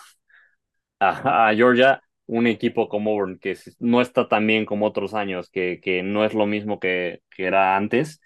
[1.56, 6.04] Georgia, un equipo como Auburn que no está tan bien como otros años, que, que
[6.04, 8.20] no es lo mismo que, que era antes,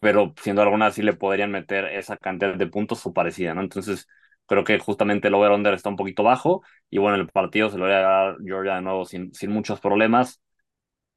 [0.00, 3.60] pero siendo alguna sí le podrían meter esa cantidad de puntos o parecida, ¿no?
[3.60, 4.08] Entonces,
[4.46, 7.84] creo que justamente el over-under está un poquito bajo y bueno, el partido se lo
[7.84, 10.41] voy a dar Georgia de nuevo sin, sin muchos problemas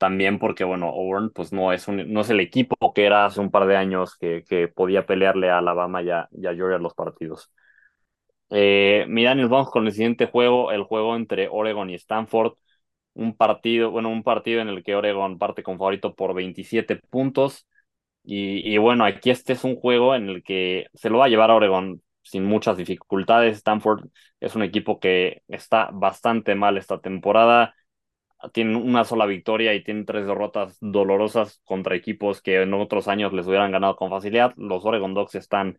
[0.06, 3.40] también porque, bueno, Auburn pues no es, un, no es el equipo que era hace
[3.42, 6.94] un par de años que, que podía pelearle a Alabama y a, y a los
[6.94, 7.52] partidos.
[8.52, 12.54] Eh, mira, nos vamos con el siguiente juego, el juego entre Oregon y Stanford.
[13.16, 17.68] Un partido, bueno, un partido en el que Oregon parte con favorito por 27 puntos.
[18.24, 21.30] Y, y bueno, aquí este es un juego en el que se lo va a
[21.30, 23.58] llevar a Oregon sin muchas dificultades.
[23.58, 24.10] Stanford
[24.42, 27.76] es un equipo que está bastante mal esta temporada
[28.54, 33.34] tienen una sola victoria y tienen tres derrotas dolorosas contra equipos que en otros años
[33.34, 34.54] les hubieran ganado con facilidad.
[34.58, 35.78] Los Oregon Ducks están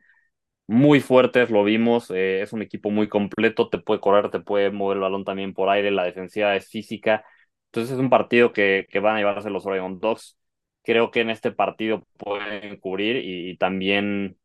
[0.67, 4.71] muy fuertes, lo vimos, eh, es un equipo muy completo, te puede correr, te puede
[4.71, 7.25] mover el balón también por aire, la defensiva es física.
[7.67, 10.39] Entonces es un partido que, que van a llevarse los Oregon Ducks.
[10.83, 14.39] Creo que en este partido pueden cubrir y, también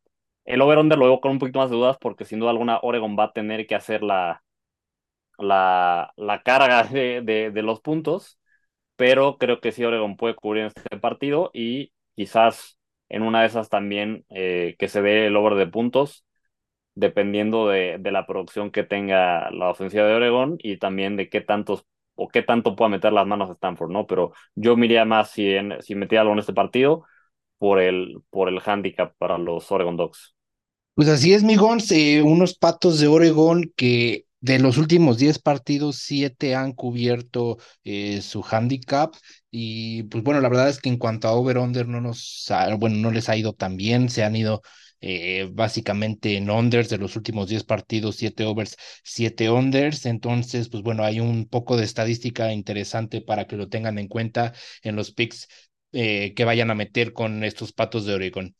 [0.44, 3.16] el over-under lo veo con un poquito más de dudas porque sin duda alguna Oregon
[3.18, 4.42] va a tener que hacer la,
[5.38, 8.38] la, la carga de, de, los puntos,
[8.96, 12.78] pero creo que sí Oregon puede cubrir este partido y quizás
[13.08, 16.24] en una de esas también eh, que se dé el over de puntos,
[16.94, 21.40] dependiendo de, de, la producción que tenga la ofensiva de Oregon y también de qué
[21.40, 24.06] tantos o qué tanto pueda meter las manos a Stanford, ¿no?
[24.06, 27.04] Pero yo miraría más si, en, si metía algo en este partido
[27.58, 30.34] por el, por el handicap para los Oregon Dogs.
[30.94, 35.96] Pues así es, mi eh, unos patos de Oregon que de los últimos 10 partidos,
[35.98, 39.14] 7 han cubierto eh, su handicap.
[39.50, 42.46] Y pues bueno, la verdad es que en cuanto a over-under no nos
[42.78, 44.08] bueno, no les ha ido tan bien.
[44.10, 44.62] Se han ido
[45.00, 50.06] eh, básicamente en unders de los últimos 10 partidos, 7 overs, 7 unders.
[50.06, 54.52] Entonces, pues bueno, hay un poco de estadística interesante para que lo tengan en cuenta
[54.82, 55.48] en los picks
[55.92, 58.54] eh, que vayan a meter con estos patos de Oregon.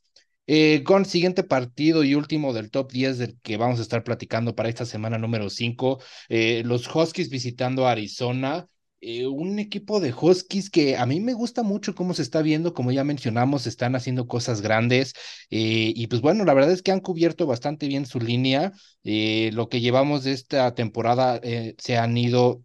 [0.46, 4.54] Eh, con siguiente partido y último del top 10 del que vamos a estar platicando
[4.56, 8.66] para esta semana número 5, eh, los Huskies visitando Arizona.
[9.00, 12.72] Eh, un equipo de Huskies que a mí me gusta mucho cómo se está viendo,
[12.74, 15.12] como ya mencionamos, están haciendo cosas grandes
[15.50, 18.72] y pues bueno, la verdad es que han cubierto bastante bien su línea.
[19.02, 21.40] lo que llevamos de esta temporada
[21.78, 22.62] se han ido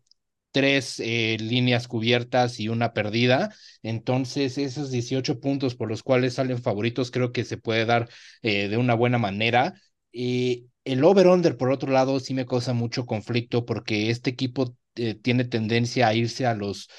[0.58, 3.53] tres eh, líneas cubiertas y una perdida.
[3.84, 8.10] Entonces, esos 18 puntos por los cuales salen favoritos, creo que se puede dar
[8.41, 9.76] eh, de una buena manera.
[10.12, 15.14] Y el over-under, por otro lado, sí me causa mucho conflicto porque este equipo eh,
[15.14, 16.89] tiene tendencia a irse a los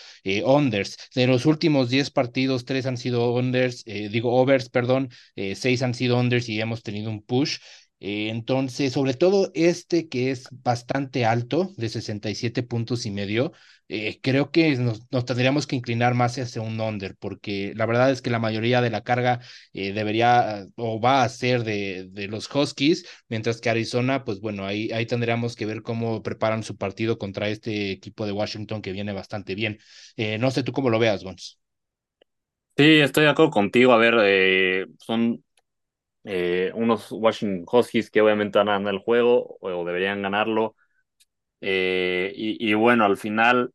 [0.44, 0.96] unders.
[1.16, 5.10] De los últimos 10 partidos, tres han sido unders, digo overs, perdón,
[5.56, 7.56] seis han sido unders y hemos tenido un push.
[8.00, 13.52] Eh, entonces, sobre todo este que es bastante alto, de 67 puntos y medio,
[13.88, 18.22] eh, creo que nos, tendríamos que inclinar más hacia un under, porque la verdad es
[18.22, 19.40] que la mayoría de la carga
[19.72, 24.64] eh, debería o va a ser de, de, los Huskies, mientras que Arizona, pues bueno,
[24.64, 28.92] ahí, ahí tendríamos que ver cómo preparan su partido contra este equipo de Washington que
[28.92, 29.78] viene bastante bien.
[30.38, 31.58] no sé tú cómo lo veas, Gons.
[32.76, 33.92] Sí, estoy de acuerdo contigo.
[33.92, 35.42] A ver, son
[36.28, 40.76] eh, unos Washington Huskies que obviamente van a ganar el juego o, deberían ganarlo.
[41.60, 43.72] Eh, y, y, bueno, al final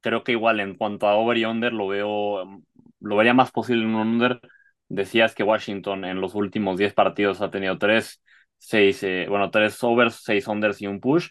[0.00, 2.62] creo que igual en cuanto a over y under lo veo,
[3.00, 4.40] lo vería más posible en un under.
[4.88, 8.22] Decías que Washington en los últimos 10 partidos ha tenido tres,
[8.58, 11.28] seis, eh, bueno, tres overs, seis unders y un push.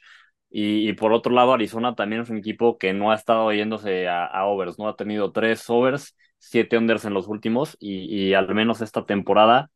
[0.49, 4.07] Y, y, por otro lado, Arizona también es un equipo que no ha estado yéndose
[4.07, 4.87] a, a overs, ¿no?
[4.87, 9.69] Ha tenido tres overs, siete unders en los últimos y, y al menos esta temporada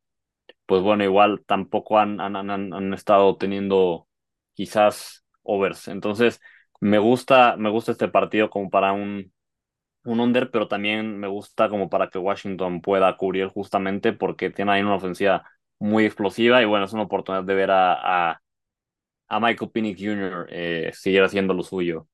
[0.70, 4.07] pues bueno, igual tampoco han, han, han, han estado teniendo
[4.55, 5.89] quizás overs.
[5.89, 6.41] Entonces,
[6.82, 9.34] me gusta, me gusta este partido como para un,
[10.05, 14.72] un under, pero también me gusta como para que Washington pueda cubrir justamente porque tiene
[14.74, 15.49] ahí una ofensiva
[15.80, 18.41] muy explosiva y bueno, es una oportunidad de ver a, a,
[19.30, 20.47] a Michael Pinnick Jr.
[20.51, 22.07] Eh, seguir haciendo lo suyo.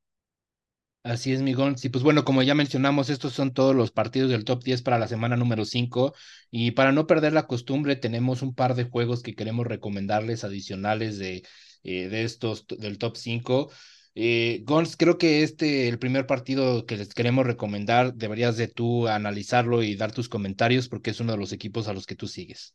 [1.05, 1.77] Así es, Migón.
[1.77, 4.97] Sí, pues bueno, como ya mencionamos, estos son todos los partidos del top 10 para
[4.97, 6.15] la semana número 5.
[6.49, 11.19] Y para no perder la costumbre, tenemos un par de juegos que queremos recomendarles adicionales
[11.19, 11.43] de,
[11.83, 13.69] eh, de estos del top 5.
[14.15, 19.07] Eh, Gons, creo que este, el primer partido que les queremos recomendar, deberías de tú
[19.07, 22.27] analizarlo y dar tus comentarios porque es uno de los equipos a los que tú
[22.27, 22.73] sigues.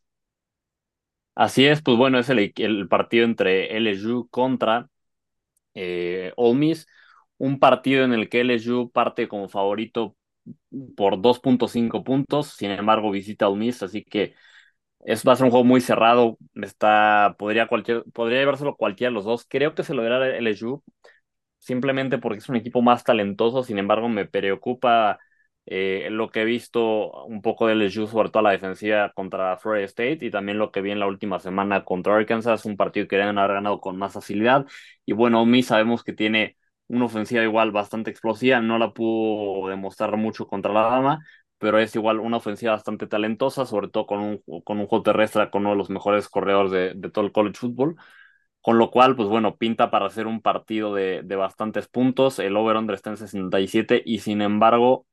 [1.35, 4.91] Así es, pues bueno, es el, el partido entre LSU contra
[5.75, 6.87] eh, Ole Miss
[7.41, 10.15] un partido en el que LSU parte como favorito
[10.97, 14.35] por 2.5 puntos, sin embargo visita a Miss, así que
[15.01, 19.15] es, va a ser un juego muy cerrado, está, podría, cualquier, podría llevárselo cualquiera de
[19.15, 20.83] los dos, creo que se lo dará LSU,
[21.59, 25.19] simplemente porque es un equipo más talentoso, sin embargo me preocupa
[25.67, 29.87] eh, lo que he visto un poco de LSU, sobre todo la defensiva contra Florida
[29.87, 33.17] State y también lo que vi en la última semana contra Arkansas, un partido que
[33.17, 34.67] deben haber ganado con más facilidad,
[35.07, 36.57] y bueno, Miss sabemos que tiene
[36.91, 41.25] una ofensiva igual bastante explosiva, no la pudo demostrar mucho contra la Dama,
[41.59, 45.51] pero es igual una ofensiva bastante talentosa, sobre todo con un, con un juego terrestre,
[45.51, 47.97] con uno de los mejores corredores de, de todo el college football.
[48.63, 52.39] Con lo cual, pues bueno, pinta para hacer un partido de, de bastantes puntos.
[52.39, 55.07] El over-under está en 67 y sin embargo,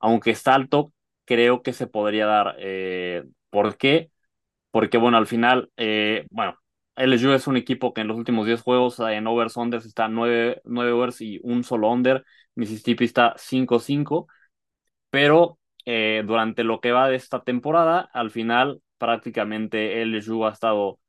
[0.00, 0.92] aunque está alto,
[1.24, 2.56] creo que se podría dar.
[2.58, 4.10] Eh, ¿Por qué?
[4.70, 6.58] Porque bueno, al final, eh, bueno,
[6.98, 10.60] LSU es un equipo que en los últimos 10 juegos en overs unders está 9,
[10.64, 12.24] 9 overs y un solo under.
[12.54, 14.28] Mississippi está 5-5.
[15.10, 21.00] Pero eh, durante lo que va de esta temporada, al final prácticamente LSU ha estado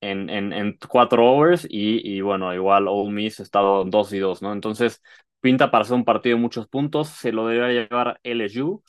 [0.00, 4.18] en, en, en 4 overs y, y, bueno, igual Ole Miss ha estado 2 y
[4.18, 4.52] 2, ¿no?
[4.52, 5.02] Entonces
[5.40, 7.08] pinta para ser un partido de muchos puntos.
[7.08, 8.82] Se lo debería llevar LSU,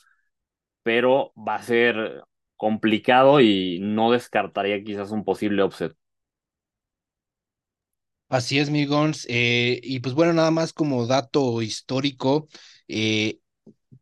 [0.82, 2.24] pero va a ser
[2.56, 5.94] complicado y no descartaría quizás un posible upset.
[8.34, 9.26] Así es, mi Gons.
[9.30, 12.48] Eh, y pues bueno, nada más como dato histórico,
[12.88, 13.38] eh,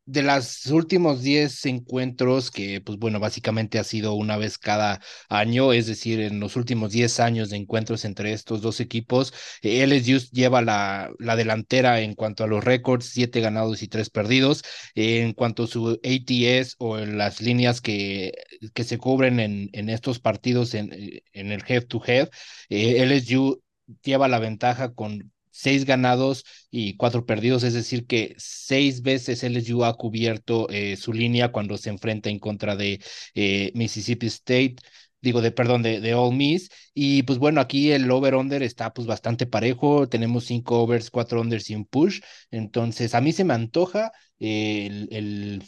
[0.07, 5.73] de los últimos 10 encuentros, que pues bueno, básicamente ha sido una vez cada año,
[5.75, 10.19] es decir, en los últimos 10 años de encuentros entre estos dos equipos, eh, LSU
[10.33, 14.65] lleva la, la delantera en cuanto a los récords, 7 ganados y 3 perdidos.
[14.95, 18.33] en cuanto a su ATS o en las líneas que,
[18.75, 20.91] que se cubren en, en estos partidos en,
[21.33, 22.29] en el head-to-head,
[22.71, 23.62] LSU
[24.03, 29.85] lleva la ventaja con seis ganados y cuatro perdidos, es decir, que seis veces LSU
[29.85, 33.01] ha cubierto eh, su línea cuando se enfrenta en contra de
[33.35, 34.77] eh, Mississippi State
[35.21, 36.69] digo, de, perdón, de, de All Miss.
[36.95, 40.09] Y pues bueno, aquí el over-under está pues bastante parejo.
[40.09, 42.21] Tenemos cinco overs, cuatro unders y un push.
[42.51, 45.63] Entonces, a mí se me antoja el, el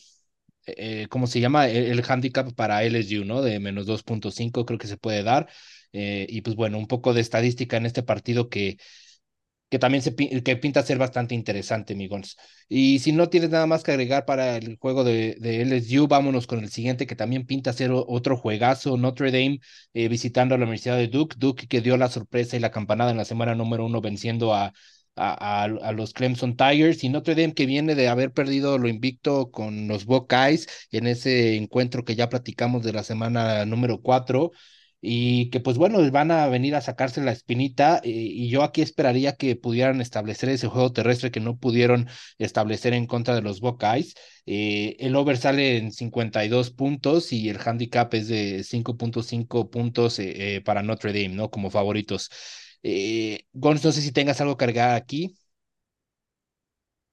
[0.67, 1.69] eh, ¿cómo se llama?
[1.69, 3.43] El, el, handicap para LSU, ¿no?
[3.43, 5.49] De menos 2.5 creo que se puede dar.
[5.95, 8.79] Eh, y pues bueno, un poco de estadística en este partido que,
[9.71, 12.37] que también se que pinta ser bastante interesante, Migons.
[12.69, 16.47] Y si no tienes nada más que agregar para el juego de, de LSU, vámonos
[16.47, 19.61] con el siguiente que también pinta ser otro juegazo, Notre Dame
[19.95, 23.11] eh, visitando a la Universidad de Duke, Duke que dio la sorpresa y la campanada
[23.11, 24.73] en la semana número uno venciendo a,
[25.17, 29.51] a, a, los Clemson Tigers y Notre Dame que viene de haber perdido lo invicto
[29.51, 34.53] con los Buckeyes en ese encuentro que ya platicamos de la semana número cuatro
[35.07, 38.81] y que pues bueno, van a venir a sacarse la espinita eh, y yo aquí
[38.81, 43.61] esperaría que pudieran establecer ese juego terrestre que no pudieron establecer en contra de los
[43.61, 44.15] Buckeyes.
[44.47, 50.63] Eh, el over sale en 52 puntos y el handicap es de 5.5 puntos eh,
[50.65, 51.51] para Notre Dame, ¿no?
[51.51, 52.31] Como favoritos.
[52.83, 55.37] Eh, Gons, no sé si tengas algo cargado aquí.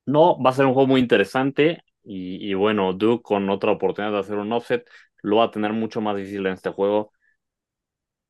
[0.05, 4.19] No, va a ser un juego muy interesante y bueno, Duke con otra oportunidad de
[4.19, 4.87] hacer un offset
[5.21, 7.11] lo va a tener mucho más difícil en este juego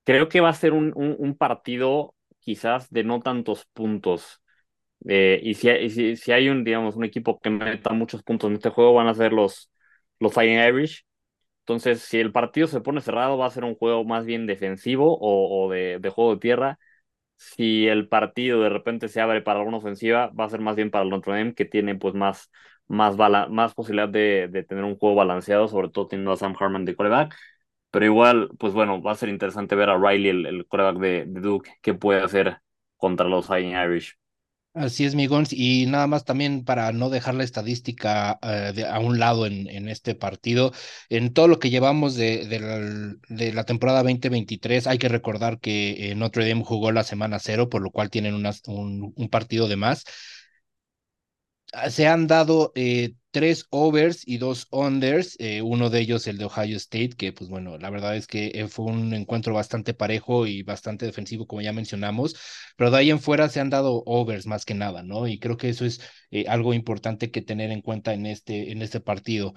[0.03, 4.41] Creo que va a ser un, un, partido quizás de no tantos puntos.
[5.07, 8.55] Eh, y si, si, si, hay un, digamos, un equipo que meta muchos puntos en
[8.55, 9.71] este juego, van a ser los,
[10.19, 11.05] los Fighting Irish.
[11.61, 15.17] Entonces, si el partido se pone cerrado, va a ser un juego más bien defensivo
[15.19, 16.79] o, o de, de, juego de tierra.
[17.37, 20.91] Si el partido de repente se abre para alguna ofensiva, va a ser más bien
[20.91, 22.51] para el Notre Dame, que tiene pues más,
[22.87, 26.85] más, más posibilidad de, de, tener un juego balanceado, sobre todo teniendo a Sam Harman
[26.85, 27.35] de coreback.
[27.91, 31.25] Pero igual, pues bueno, va a ser interesante ver a Riley, el, el coreback de,
[31.27, 32.61] Duke, qué puede hacer
[32.95, 34.17] contra los Fighting Irish.
[34.73, 35.51] Así es, Migons.
[35.51, 38.39] Y nada más también para no dejar la estadística
[38.73, 40.71] de, a un lado en, en, este partido,
[41.09, 42.79] en todo lo que llevamos de, de, la,
[43.27, 47.69] de la, temporada 2023, hay que recordar que eh, Notre Dame jugó la semana cero,
[47.69, 50.05] por lo cual tienen un, un, partido de más.
[51.89, 56.45] Se han dado eh, tres overs y dos unders, eh, uno de ellos el de
[56.45, 60.45] Ohio State, que pues bueno, la verdad es que eh, fue un encuentro bastante parejo
[60.47, 62.35] y bastante defensivo, como ya mencionamos,
[62.75, 65.27] pero de ahí en fuera se han dado overs más que nada, ¿no?
[65.27, 66.01] Y creo que eso es
[66.31, 69.53] eh, algo importante que tener en cuenta en este, en este partido.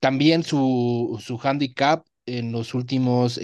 [0.00, 3.40] También su, su handicap en los últimos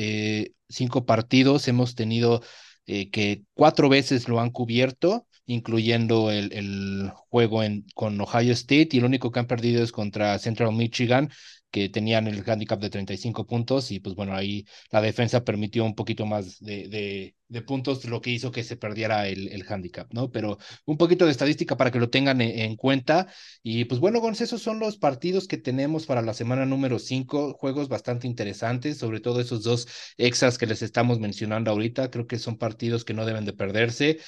[0.69, 2.43] cinco partidos hemos tenido
[2.85, 7.61] que cuatro veces lo han cubierto incluyendo el, el juego
[7.95, 11.31] con Ohio State, y el único que han perdido es contra Central Michigan,
[11.71, 15.95] que tenían el handicap de 35 puntos, y pues bueno, ahí la defensa permitió un
[15.95, 20.31] poquito más de, de, puntos, lo que hizo que se perdiera el, el, handicap, ¿no?
[20.31, 23.27] Pero un poquito de estadística para que lo tengan en, en cuenta,
[23.63, 27.55] y pues bueno, Gonz, esos son los partidos que tenemos para la semana número 5,
[27.55, 32.39] juegos bastante interesantes, sobre todo esos dos extras que les estamos mencionando ahorita, creo que
[32.39, 34.19] son partidos que no deben de perderse.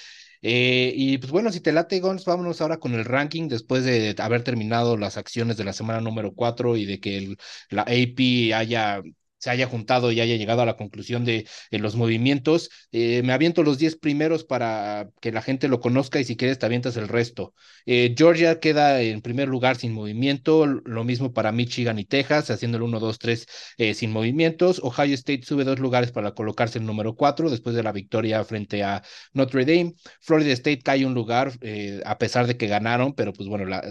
[0.45, 4.15] Eh, y pues bueno, si te late, Gons, vámonos ahora con el ranking después de
[4.19, 7.37] haber terminado las acciones de la semana número 4 y de que
[7.71, 9.01] la AP haya
[9.43, 12.71] se haya juntado y haya llegado a la conclusión de, los movimientos.
[12.93, 16.61] Eh, me aviento los 10 primeros para que la gente lo conozca y si quieres
[16.61, 17.53] te avientas el resto.
[17.85, 22.77] Eh, Georgia queda en primer lugar sin movimiento, lo mismo para Michigan y Texas, haciendo
[22.77, 23.47] el 1, 2, 3
[23.79, 24.81] eh, sin movimientos.
[24.81, 28.45] Ohio State sube dos lugares para colocarse en el número 4 después de la victoria
[28.45, 29.95] frente a Notre Dame.
[30.21, 33.83] Florida State cae un lugar eh, a pesar de que ganaron, pero pues bueno, la,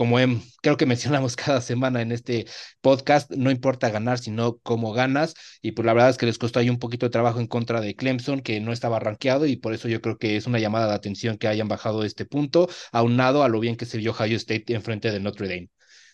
[0.00, 2.46] como en, creo que mencionamos cada semana en este
[2.80, 5.34] podcast, no importa ganar, sino cómo ganas.
[5.60, 7.82] Y pues la verdad es que les costó ahí un poquito de trabajo en contra
[7.82, 10.88] de Clemson, que no estaba rankeado, y por eso yo creo que es una llamada
[10.88, 14.36] de atención que hayan bajado este punto, aunado a lo bien que se vio Ohio
[14.38, 15.68] State en frente de Notre Dame.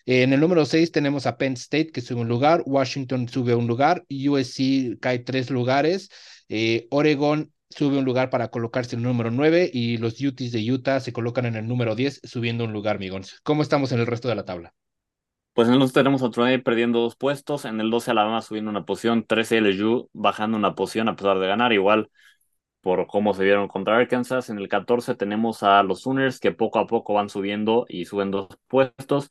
[0.04, 3.68] En el número 6 tenemos a Penn State, que sube un lugar, Washington sube un
[3.68, 6.10] lugar, USC cae tres lugares,
[6.48, 10.72] eh, Oregon sube un lugar para colocarse en el número 9 y los Utes de
[10.72, 13.40] Utah se colocan en el número 10, subiendo un lugar, Migons.
[13.42, 14.72] ¿Cómo estamos en el resto de la tabla?
[15.52, 19.26] Pues 11 tenemos a Troy perdiendo dos puestos, en el 12 Alabama subiendo una posición,
[19.26, 22.10] 13 LSU bajando una posición a pesar de ganar, igual
[22.80, 24.48] por cómo se vieron contra Arkansas.
[24.48, 28.30] En el 14 tenemos a los Sooners que poco a poco van subiendo y suben
[28.30, 29.28] dos puestos.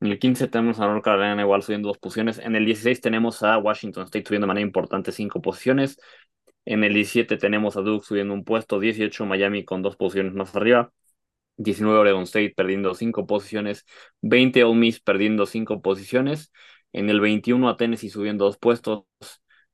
[0.00, 2.38] En el 15 tenemos a North Carolina igual subiendo dos posiciones.
[2.38, 5.98] En el 16 tenemos a Washington State subiendo de manera importante cinco posiciones.
[6.64, 10.54] En el 17 tenemos a Duke subiendo un puesto, 18 Miami con dos posiciones más
[10.54, 10.92] arriba,
[11.56, 13.86] 19 Oregon State perdiendo cinco posiciones,
[14.22, 16.52] 20 Ole Miss perdiendo cinco posiciones,
[16.92, 19.04] en el 21 a Tennessee subiendo dos puestos,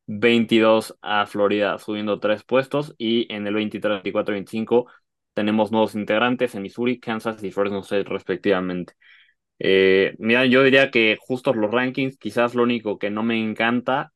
[0.07, 4.87] 22 a Florida subiendo tres puestos y en el 23, 24 25
[5.35, 8.95] tenemos nuevos integrantes en Missouri, Kansas y Fresno State respectivamente.
[9.59, 14.13] Eh, mira, yo diría que justos los rankings, quizás lo único que no me encanta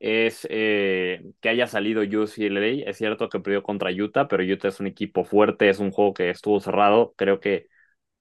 [0.00, 2.90] es eh, que haya salido UCLA.
[2.90, 6.14] Es cierto que perdió contra Utah, pero Utah es un equipo fuerte, es un juego
[6.14, 7.14] que estuvo cerrado.
[7.16, 7.68] Creo que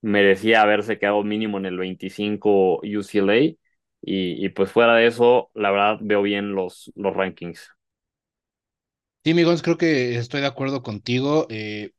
[0.01, 3.37] merecía haberse quedado mínimo en el 25 UCLA.
[4.03, 7.71] Y, y pues fuera de eso, la verdad veo bien los, los rankings.
[9.23, 11.45] Sí, amigos, creo que estoy de acuerdo contigo.
[11.49, 11.91] Eh,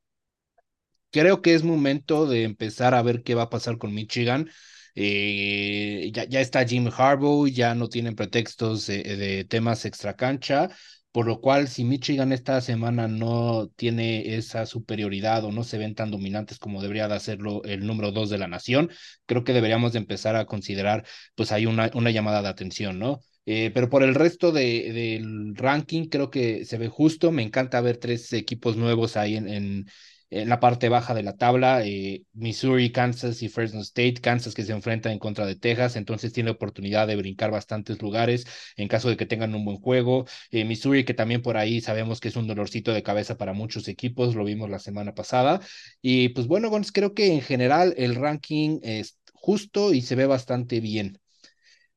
[1.10, 4.50] creo que es momento de empezar a ver qué va a pasar con Michigan.
[4.94, 10.68] Eh, ya, ya, está Jim Harbaugh, ya no tienen pretextos de, de temas extracancha,
[11.12, 15.94] por lo cual si Michigan esta semana no tiene esa superioridad o no se ven
[15.94, 18.90] tan dominantes como debería de hacerlo el número dos de la nación,
[19.26, 23.20] creo que deberíamos de empezar a considerar pues hay una, una llamada de atención, ¿no?
[23.46, 27.80] Eh, pero por el resto de, del ranking creo que se ve justo, me encanta
[27.80, 29.86] ver tres equipos nuevos ahí en, en
[30.30, 34.64] en la parte baja de la tabla, eh, Missouri, Kansas y Fresno State, Kansas que
[34.64, 39.08] se enfrenta en contra de Texas, entonces tiene oportunidad de brincar bastantes lugares en caso
[39.08, 42.36] de que tengan un buen juego, eh, Missouri que también por ahí sabemos que es
[42.36, 45.60] un dolorcito de cabeza para muchos equipos, lo vimos la semana pasada,
[46.00, 50.80] y pues bueno, creo que en general el ranking es justo y se ve bastante
[50.80, 51.18] bien.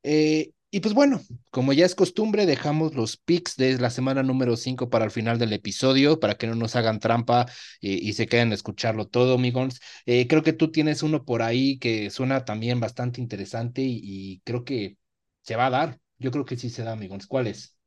[0.03, 1.21] Eh, Y pues bueno,
[1.51, 5.37] como ya es costumbre, dejamos los picks de la semana número 5 para el final
[5.37, 7.45] del episodio, para que no nos hagan trampa
[7.79, 9.79] y se queden a escucharlo todo, amigos.
[10.07, 14.63] Eh, creo que tú tienes uno por ahí que suena también bastante interesante y, creo
[14.63, 14.97] que
[15.43, 15.99] se va a dar.
[16.17, 17.27] Yo creo que sí se da, amigos.
[17.27, 17.77] ¿Cuál es?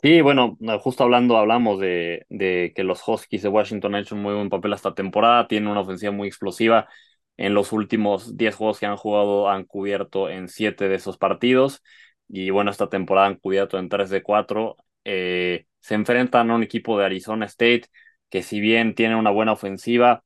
[0.00, 4.22] Sí, bueno, justo hablando, hablamos de, de que los Huskies de Washington han hecho un
[4.22, 6.88] muy buen papel esta temporada, tienen una ofensiva muy explosiva.
[7.36, 11.82] En los últimos 10 juegos que han jugado han cubierto en 7 de esos partidos
[12.32, 14.78] y bueno, esta temporada han cubierto en 3 de 4.
[15.04, 17.84] Eh, se enfrentan a un equipo de Arizona State
[18.30, 20.24] que si bien tiene una buena ofensiva,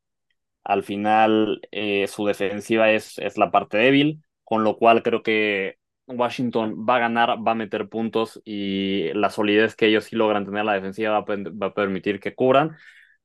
[0.64, 5.78] al final eh, su defensiva es, es la parte débil, con lo cual creo que
[6.06, 10.44] Washington va a ganar, va a meter puntos y la solidez que ellos sí logran
[10.44, 12.76] tener la defensiva va a, va a permitir que cubran.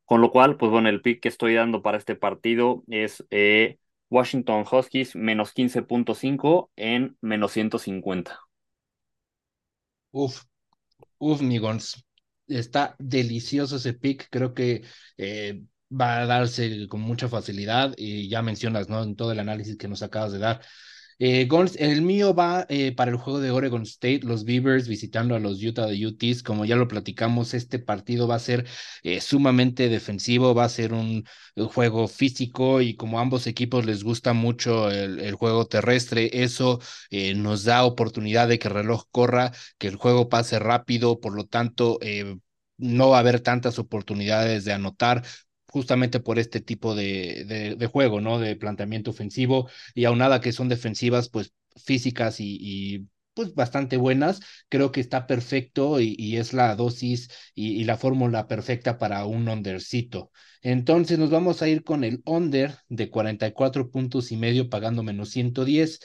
[0.06, 3.80] Con lo cual, pues bueno, el pick que estoy dando para este partido es eh,
[4.10, 8.40] Washington Huskies menos 15.5 en menos 150.
[10.12, 10.44] Uf,
[11.20, 12.04] uf, migons.
[12.48, 14.28] Está delicioso ese pick.
[14.32, 14.84] Creo que
[15.18, 17.94] eh, va a darse con mucha facilidad.
[17.98, 19.04] Y ya mencionas, ¿no?
[19.04, 20.62] En todo el análisis que nos acabas de dar.
[21.24, 21.48] Eh,
[21.78, 25.62] el mío va eh, para el juego de Oregon State, los Beavers visitando a los
[25.62, 26.42] Utah de UTs.
[26.42, 28.66] Como ya lo platicamos, este partido va a ser
[29.04, 31.24] eh, sumamente defensivo, va a ser un,
[31.56, 36.80] juego físico y como ambos equipos les gusta mucho el, juego terrestre, eso
[37.36, 41.46] nos da oportunidad de que el reloj corra, que el juego pase rápido, por lo
[41.46, 42.00] tanto
[42.78, 45.24] no va a haber tantas oportunidades de anotar
[45.72, 48.40] justamente por este tipo de, de, juego, ¿no?
[48.40, 54.92] De planteamiento ofensivo y aunada que son defensivas, pues físicas y, pues bastante buenas, creo
[54.92, 60.32] que está perfecto y, es la dosis y, la fórmula perfecta para un undercito.
[60.62, 65.30] Entonces nos vamos a ir con el under de 44 puntos y medio pagando menos
[65.30, 66.00] 110.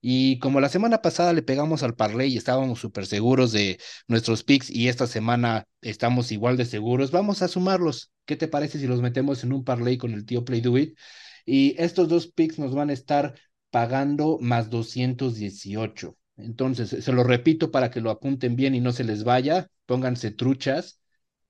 [0.00, 4.44] Y como la semana pasada le pegamos al parlay y estábamos súper seguros de nuestros
[4.44, 8.12] picks y esta semana estamos igual de seguros, vamos a sumarlos.
[8.24, 10.96] ¿Qué te parece si los metemos en un parlay con el tío Play Do It?
[11.44, 13.34] Y estos dos picks nos van a estar
[13.70, 16.16] pagando más 218.
[16.36, 19.68] Entonces, se lo repito para que lo apunten bien y no se les vaya.
[19.86, 21.00] Pónganse truchas.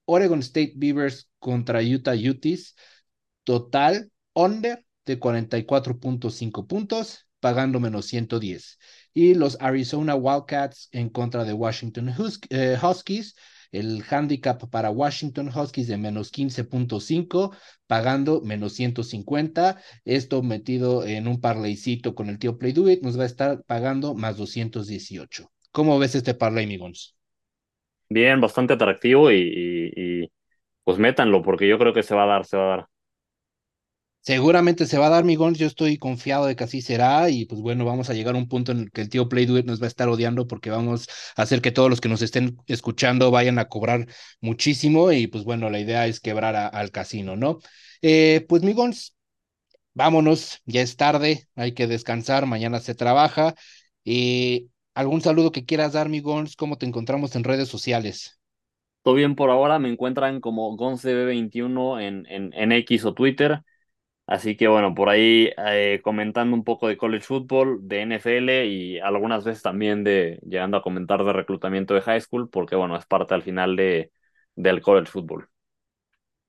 [0.07, 2.75] Oregon State Beavers contra Utah Utes.
[3.45, 8.79] Total under de 44.5 puntos pagando menos 110.
[9.15, 12.15] Y los Arizona Wildcats en contra de Washington
[12.51, 13.35] eh, Huskies,
[13.73, 17.55] el handicap para Washington Huskies de menos 15.5,
[17.87, 19.81] pagando menos 150.
[20.05, 24.15] Esto metido en un parlaycito con el tío Play It, nos va a estar pagando
[24.15, 25.51] más 218.
[25.73, 27.17] ¿Cómo ves este parlay, Migons?
[28.09, 30.33] Bien, bastante atractivo y, y
[30.85, 32.87] pues métanlo, porque yo creo que se va a dar, se va a dar.
[34.29, 35.55] Seguramente se va a dar, Migón.
[35.55, 37.31] Yo estoy confiado de que así será.
[37.31, 39.47] Y pues bueno, vamos a llegar a un punto en el que el tío Play
[39.65, 42.59] nos va a estar odiando porque vamos a hacer que todos los que nos estén
[42.67, 44.07] escuchando vayan a cobrar
[44.43, 45.13] muchísimo.
[45.13, 47.61] Y pues bueno, la idea es quebrar al casino, ¿no?
[48.03, 49.17] Eh, pues, Migons,
[49.95, 50.61] vámonos.
[50.67, 52.45] Ya es tarde, hay que descansar.
[52.45, 53.55] Mañana se trabaja.
[54.05, 56.55] y ¿Algún saludo que quieras dar, Migons?
[56.55, 58.39] ¿Cómo te encontramos en redes sociales?
[59.03, 59.79] Todo bien por ahora.
[59.79, 63.63] Me encuentran como GonsCB21 en, en, en X o Twitter.
[64.29, 68.99] Así que bueno, por ahí eh, comentando un poco de college football, de NFL y
[68.99, 73.07] algunas veces también de llegando a comentar de reclutamiento de high school, porque bueno, es
[73.07, 74.13] parte al final de,
[74.55, 75.49] del college football.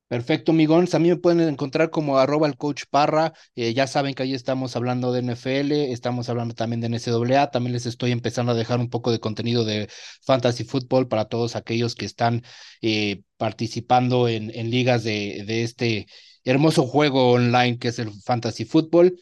[0.10, 0.96] Perfecto, migons.
[0.96, 3.32] A mí me pueden encontrar como arroba el coach Parra.
[3.56, 7.52] Eh, ya saben que ahí estamos hablando de NFL, estamos hablando también de NCAA.
[7.52, 9.88] También les estoy empezando a dejar un poco de contenido de
[10.26, 12.42] fantasy football para todos aquellos que están
[12.82, 16.08] eh, participando en, en ligas de, de este
[16.44, 19.20] hermoso juego online que es el Fantasy Football.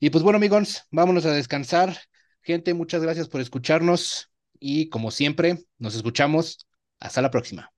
[0.00, 1.98] Y pues bueno, amigos, vámonos a descansar.
[2.42, 6.66] Gente, muchas gracias por escucharnos y como siempre, nos escuchamos.
[7.00, 7.77] Hasta la próxima.